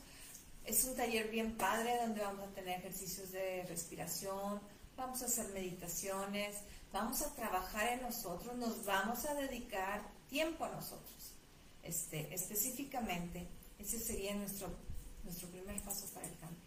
Es 0.65 0.85
un 0.85 0.97
taller 0.97 1.29
bien 1.29 1.57
padre 1.59 1.99
donde 2.01 2.23
vamos 2.23 2.49
a 2.49 2.55
tener 2.55 2.79
ejercicios 2.79 3.31
de 3.33 3.65
respiración, 3.69 4.61
vamos 4.97 5.23
a 5.23 5.27
hacer 5.27 5.49
meditaciones, 5.53 6.57
vamos 6.93 7.21
a 7.21 7.35
trabajar 7.35 7.89
en 7.89 8.03
nosotros, 8.03 8.57
nos 8.57 8.85
vamos 8.87 9.27
a 9.27 9.35
dedicar 9.35 10.01
tiempo 10.31 10.65
a 10.65 10.71
nosotros. 10.71 11.35
Este, 11.83 12.33
específicamente, 12.35 13.47
ese 13.79 13.99
sería 13.99 14.35
nuestro, 14.35 14.69
nuestro 15.25 15.49
primer 15.49 15.79
paso 15.83 16.07
para 16.15 16.27
el 16.27 16.37
cambio. 16.39 16.59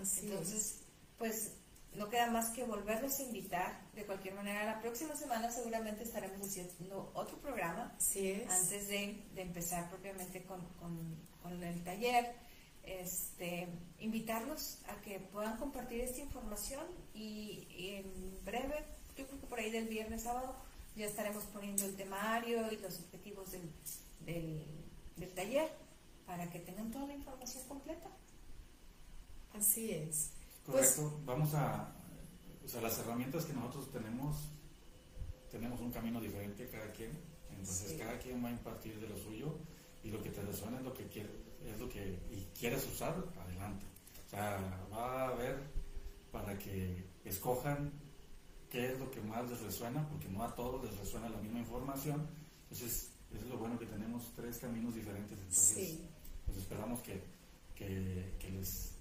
Así 0.00 0.20
Entonces, 0.26 0.78
pues 1.18 1.52
no 1.96 2.08
queda 2.08 2.30
más 2.30 2.50
que 2.50 2.64
volverlos 2.64 3.18
a 3.18 3.22
invitar. 3.22 3.80
De 3.94 4.04
cualquier 4.04 4.34
manera, 4.34 4.64
la 4.64 4.80
próxima 4.80 5.16
semana 5.16 5.50
seguramente 5.50 6.02
estaremos 6.04 6.46
haciendo 6.48 7.10
otro 7.14 7.38
programa 7.38 7.94
Así 7.96 8.30
es. 8.30 8.50
antes 8.50 8.88
de, 8.88 9.22
de 9.34 9.42
empezar 9.42 9.88
propiamente 9.90 10.42
con, 10.44 10.60
con- 10.80 11.16
con 11.42 11.62
el 11.62 11.82
taller, 11.84 12.34
este, 12.82 13.68
invitarlos 13.98 14.78
a 14.88 15.00
que 15.02 15.18
puedan 15.20 15.56
compartir 15.58 16.00
esta 16.00 16.20
información 16.20 16.84
y, 17.14 17.66
y 17.70 17.94
en 17.96 18.44
breve, 18.44 18.84
yo 19.16 19.26
creo 19.26 19.40
que 19.40 19.46
por 19.46 19.58
ahí 19.58 19.70
del 19.70 19.88
viernes 19.88 20.22
sábado, 20.22 20.54
ya 20.96 21.06
estaremos 21.06 21.44
poniendo 21.44 21.84
el 21.84 21.94
temario 21.96 22.70
y 22.72 22.76
los 22.78 22.98
objetivos 23.00 23.50
del, 23.52 23.70
del, 24.20 24.64
del 25.16 25.30
taller 25.34 25.70
para 26.26 26.48
que 26.50 26.58
tengan 26.60 26.90
toda 26.90 27.06
la 27.06 27.14
información 27.14 27.62
completa. 27.68 28.08
Así 29.54 29.90
es. 29.92 30.30
Pues- 30.66 30.94
Correcto. 30.96 31.20
Vamos 31.24 31.54
a. 31.54 31.92
O 32.64 32.68
sea, 32.68 32.80
las 32.82 32.98
herramientas 32.98 33.44
que 33.44 33.52
nosotros 33.52 33.90
tenemos, 33.92 34.36
tenemos 35.50 35.80
un 35.80 35.92
camino 35.92 36.20
diferente 36.20 36.68
cada 36.68 36.90
quien. 36.92 37.12
Entonces, 37.50 37.92
Sí. 37.92 37.96
cada 37.98 38.18
quien 38.18 38.44
va 38.44 38.48
a 38.48 38.52
impartir 38.52 38.98
de 39.00 39.08
lo 39.08 39.16
suyo 39.16 39.56
y 40.02 40.10
lo 40.10 40.22
que 40.22 40.30
te 40.30 40.42
resuena 40.42 40.78
es 40.78 40.84
lo 40.84 40.92
que 40.92 41.04
quiere, 41.06 41.30
es 41.64 41.78
lo 41.78 41.88
que 41.88 42.18
y 42.30 42.46
quieres 42.58 42.84
usar, 42.92 43.14
adelante. 43.38 43.84
O 44.26 44.28
sea, 44.28 44.86
va 44.92 45.22
a 45.22 45.28
haber 45.28 45.58
para 46.32 46.58
que 46.58 47.04
escojan 47.24 47.92
qué 48.68 48.92
es 48.92 48.98
lo 48.98 49.10
que 49.10 49.20
más 49.20 49.48
les 49.48 49.60
resuena, 49.60 50.06
porque 50.08 50.28
no 50.28 50.42
a 50.42 50.54
todos 50.54 50.84
les 50.84 50.96
resuena 50.98 51.28
la 51.28 51.38
misma 51.38 51.60
información. 51.60 52.26
Entonces, 52.64 53.10
eso 53.32 53.44
es 53.44 53.48
lo 53.48 53.58
bueno 53.58 53.78
que 53.78 53.86
tenemos 53.86 54.32
tres 54.34 54.58
caminos 54.58 54.94
diferentes. 54.94 55.38
Entonces, 55.38 55.74
Sí. 55.76 56.08
pues 56.44 56.58
esperamos 56.58 57.00
que, 57.02 57.22
que, 57.76 58.34
que 58.40 58.50
les, 58.50 58.95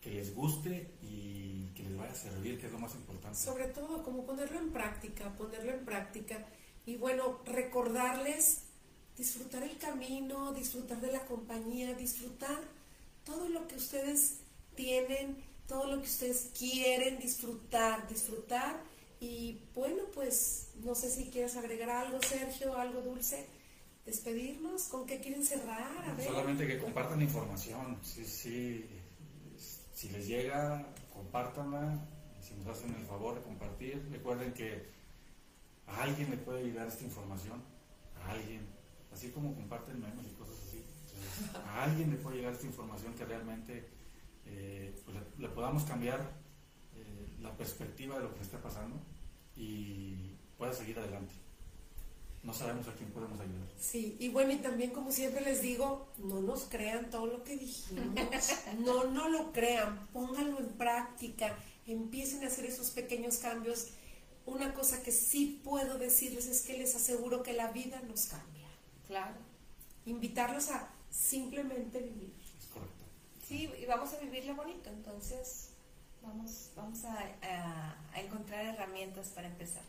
que 0.00 0.10
les 0.10 0.34
guste 0.34 0.90
y 1.02 1.68
que 1.74 1.82
les 1.82 1.96
vaya 1.96 2.12
a 2.12 2.14
servir, 2.14 2.58
que 2.58 2.66
es 2.66 2.72
lo 2.72 2.78
más 2.78 2.94
importante. 2.94 3.38
Sobre 3.38 3.66
todo, 3.66 4.02
como 4.02 4.24
ponerlo 4.24 4.58
en 4.58 4.70
práctica, 4.70 5.34
ponerlo 5.36 5.72
en 5.72 5.84
práctica. 5.84 6.46
Y 6.84 6.96
bueno, 6.96 7.40
recordarles 7.44 8.62
disfrutar 9.16 9.62
el 9.62 9.76
camino, 9.78 10.52
disfrutar 10.52 11.00
de 11.00 11.10
la 11.10 11.20
compañía, 11.20 11.94
disfrutar 11.94 12.60
todo 13.24 13.48
lo 13.48 13.66
que 13.66 13.76
ustedes 13.76 14.40
tienen, 14.74 15.36
todo 15.66 15.86
lo 15.86 16.00
que 16.00 16.08
ustedes 16.08 16.50
quieren 16.56 17.18
disfrutar, 17.18 18.06
disfrutar. 18.08 18.80
Y 19.18 19.62
bueno, 19.74 20.02
pues 20.14 20.68
no 20.84 20.94
sé 20.94 21.10
si 21.10 21.24
quieres 21.30 21.56
agregar 21.56 21.90
algo, 21.90 22.20
Sergio, 22.22 22.76
algo 22.76 23.00
dulce. 23.00 23.46
Despedirnos, 24.04 24.84
¿con 24.84 25.04
qué 25.04 25.18
quieren 25.20 25.44
cerrar? 25.44 26.08
A 26.08 26.14
ver. 26.14 26.28
Solamente 26.28 26.66
que 26.66 26.78
compartan 26.78 27.20
información. 27.20 27.98
Si, 28.02 28.24
si, 28.24 28.84
si 29.96 30.10
les 30.10 30.28
llega, 30.28 30.86
compártanla. 31.10 31.98
Si 32.38 32.54
nos 32.54 32.66
hacen 32.66 32.94
el 32.94 33.06
favor 33.06 33.34
de 33.34 33.40
compartir, 33.40 34.06
recuerden 34.12 34.52
que 34.52 34.90
a 35.86 36.02
alguien 36.02 36.30
le 36.30 36.36
puede 36.36 36.64
llegar 36.64 36.86
esta 36.86 37.02
información. 37.02 37.62
A 38.22 38.32
alguien. 38.32 38.66
Así 39.10 39.30
como 39.30 39.54
comparten 39.54 39.98
memes 39.98 40.26
y 40.26 40.34
cosas 40.34 40.56
así. 40.68 40.84
A 41.66 41.84
alguien 41.84 42.10
le 42.10 42.16
puede 42.18 42.36
llegar 42.36 42.52
esta 42.52 42.66
información 42.66 43.14
que 43.14 43.24
realmente 43.24 43.88
eh, 44.44 45.00
pues, 45.02 45.16
le, 45.16 45.48
le 45.48 45.48
podamos 45.54 45.84
cambiar 45.84 46.20
eh, 46.94 47.36
la 47.40 47.56
perspectiva 47.56 48.18
de 48.18 48.24
lo 48.24 48.34
que 48.34 48.42
está 48.42 48.60
pasando 48.60 49.00
y 49.56 50.36
pueda 50.58 50.74
seguir 50.74 50.98
adelante. 50.98 51.45
No 52.46 52.54
sabemos 52.54 52.86
a 52.86 52.92
quién 52.94 53.10
podemos 53.10 53.38
ayudar. 53.40 53.66
Sí, 53.78 54.16
y 54.20 54.28
bueno, 54.28 54.52
y 54.52 54.56
también 54.58 54.92
como 54.92 55.10
siempre 55.10 55.40
les 55.44 55.60
digo, 55.62 56.08
no 56.18 56.40
nos 56.40 56.64
crean 56.64 57.10
todo 57.10 57.26
lo 57.26 57.42
que 57.42 57.56
dijimos, 57.56 58.14
no, 58.78 59.04
no 59.04 59.28
lo 59.28 59.52
crean, 59.52 60.06
pónganlo 60.12 60.60
en 60.60 60.68
práctica, 60.78 61.56
empiecen 61.86 62.44
a 62.44 62.46
hacer 62.46 62.64
esos 62.66 62.90
pequeños 62.90 63.38
cambios. 63.38 63.88
Una 64.46 64.74
cosa 64.74 65.02
que 65.02 65.10
sí 65.10 65.60
puedo 65.64 65.98
decirles 65.98 66.46
es 66.46 66.62
que 66.62 66.78
les 66.78 66.94
aseguro 66.94 67.42
que 67.42 67.52
la 67.52 67.72
vida 67.72 68.00
nos 68.08 68.26
cambia. 68.26 68.68
Claro. 69.08 69.34
Invitarlos 70.06 70.70
a 70.70 70.88
simplemente 71.10 71.98
vivir. 72.00 72.32
Es 72.60 72.66
correcto. 72.68 73.04
Sí, 73.48 73.68
y 73.82 73.86
vamos 73.86 74.12
a 74.14 74.18
vivirlo 74.18 74.54
bonito, 74.54 74.88
entonces 74.90 75.70
vamos, 76.22 76.70
vamos 76.76 77.04
a, 77.04 77.18
a- 77.42 77.96
a 78.14 78.20
encontrar 78.20 78.64
herramientas 78.66 79.30
para 79.30 79.48
empezar. 79.48 79.82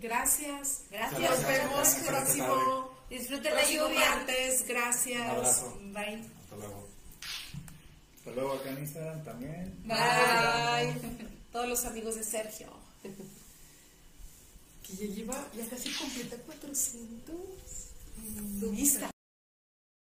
Gracias. 0.00 0.82
Gracias. 0.90 1.20
Nos 1.20 1.46
vemos 1.46 1.72
Gracias. 1.72 2.06
próximo, 2.06 2.90
Disfruten 3.10 3.54
la 3.54 3.62
lluvia. 3.70 4.10
martes. 4.16 4.64
Gracias. 4.66 5.20
Un 5.20 5.30
abrazo. 5.30 5.78
Bye. 5.92 6.24
Hasta 6.44 6.56
luego. 6.56 6.88
Hasta 8.18 8.30
luego 8.32 8.52
acá 8.54 8.70
en 8.70 8.78
Instagram 8.78 9.24
también. 9.24 9.74
Bye. 9.84 10.94
Todos 11.52 11.68
los 11.68 11.84
amigos 11.84 12.14
de 12.16 12.24
Sergio. 12.24 12.68
Que 14.82 14.96
ya 14.96 15.14
lleva, 15.14 15.46
ya 15.56 15.66
casi 15.68 15.92
completa 15.92 16.36
400. 16.46 17.36
Lista. 18.72 19.11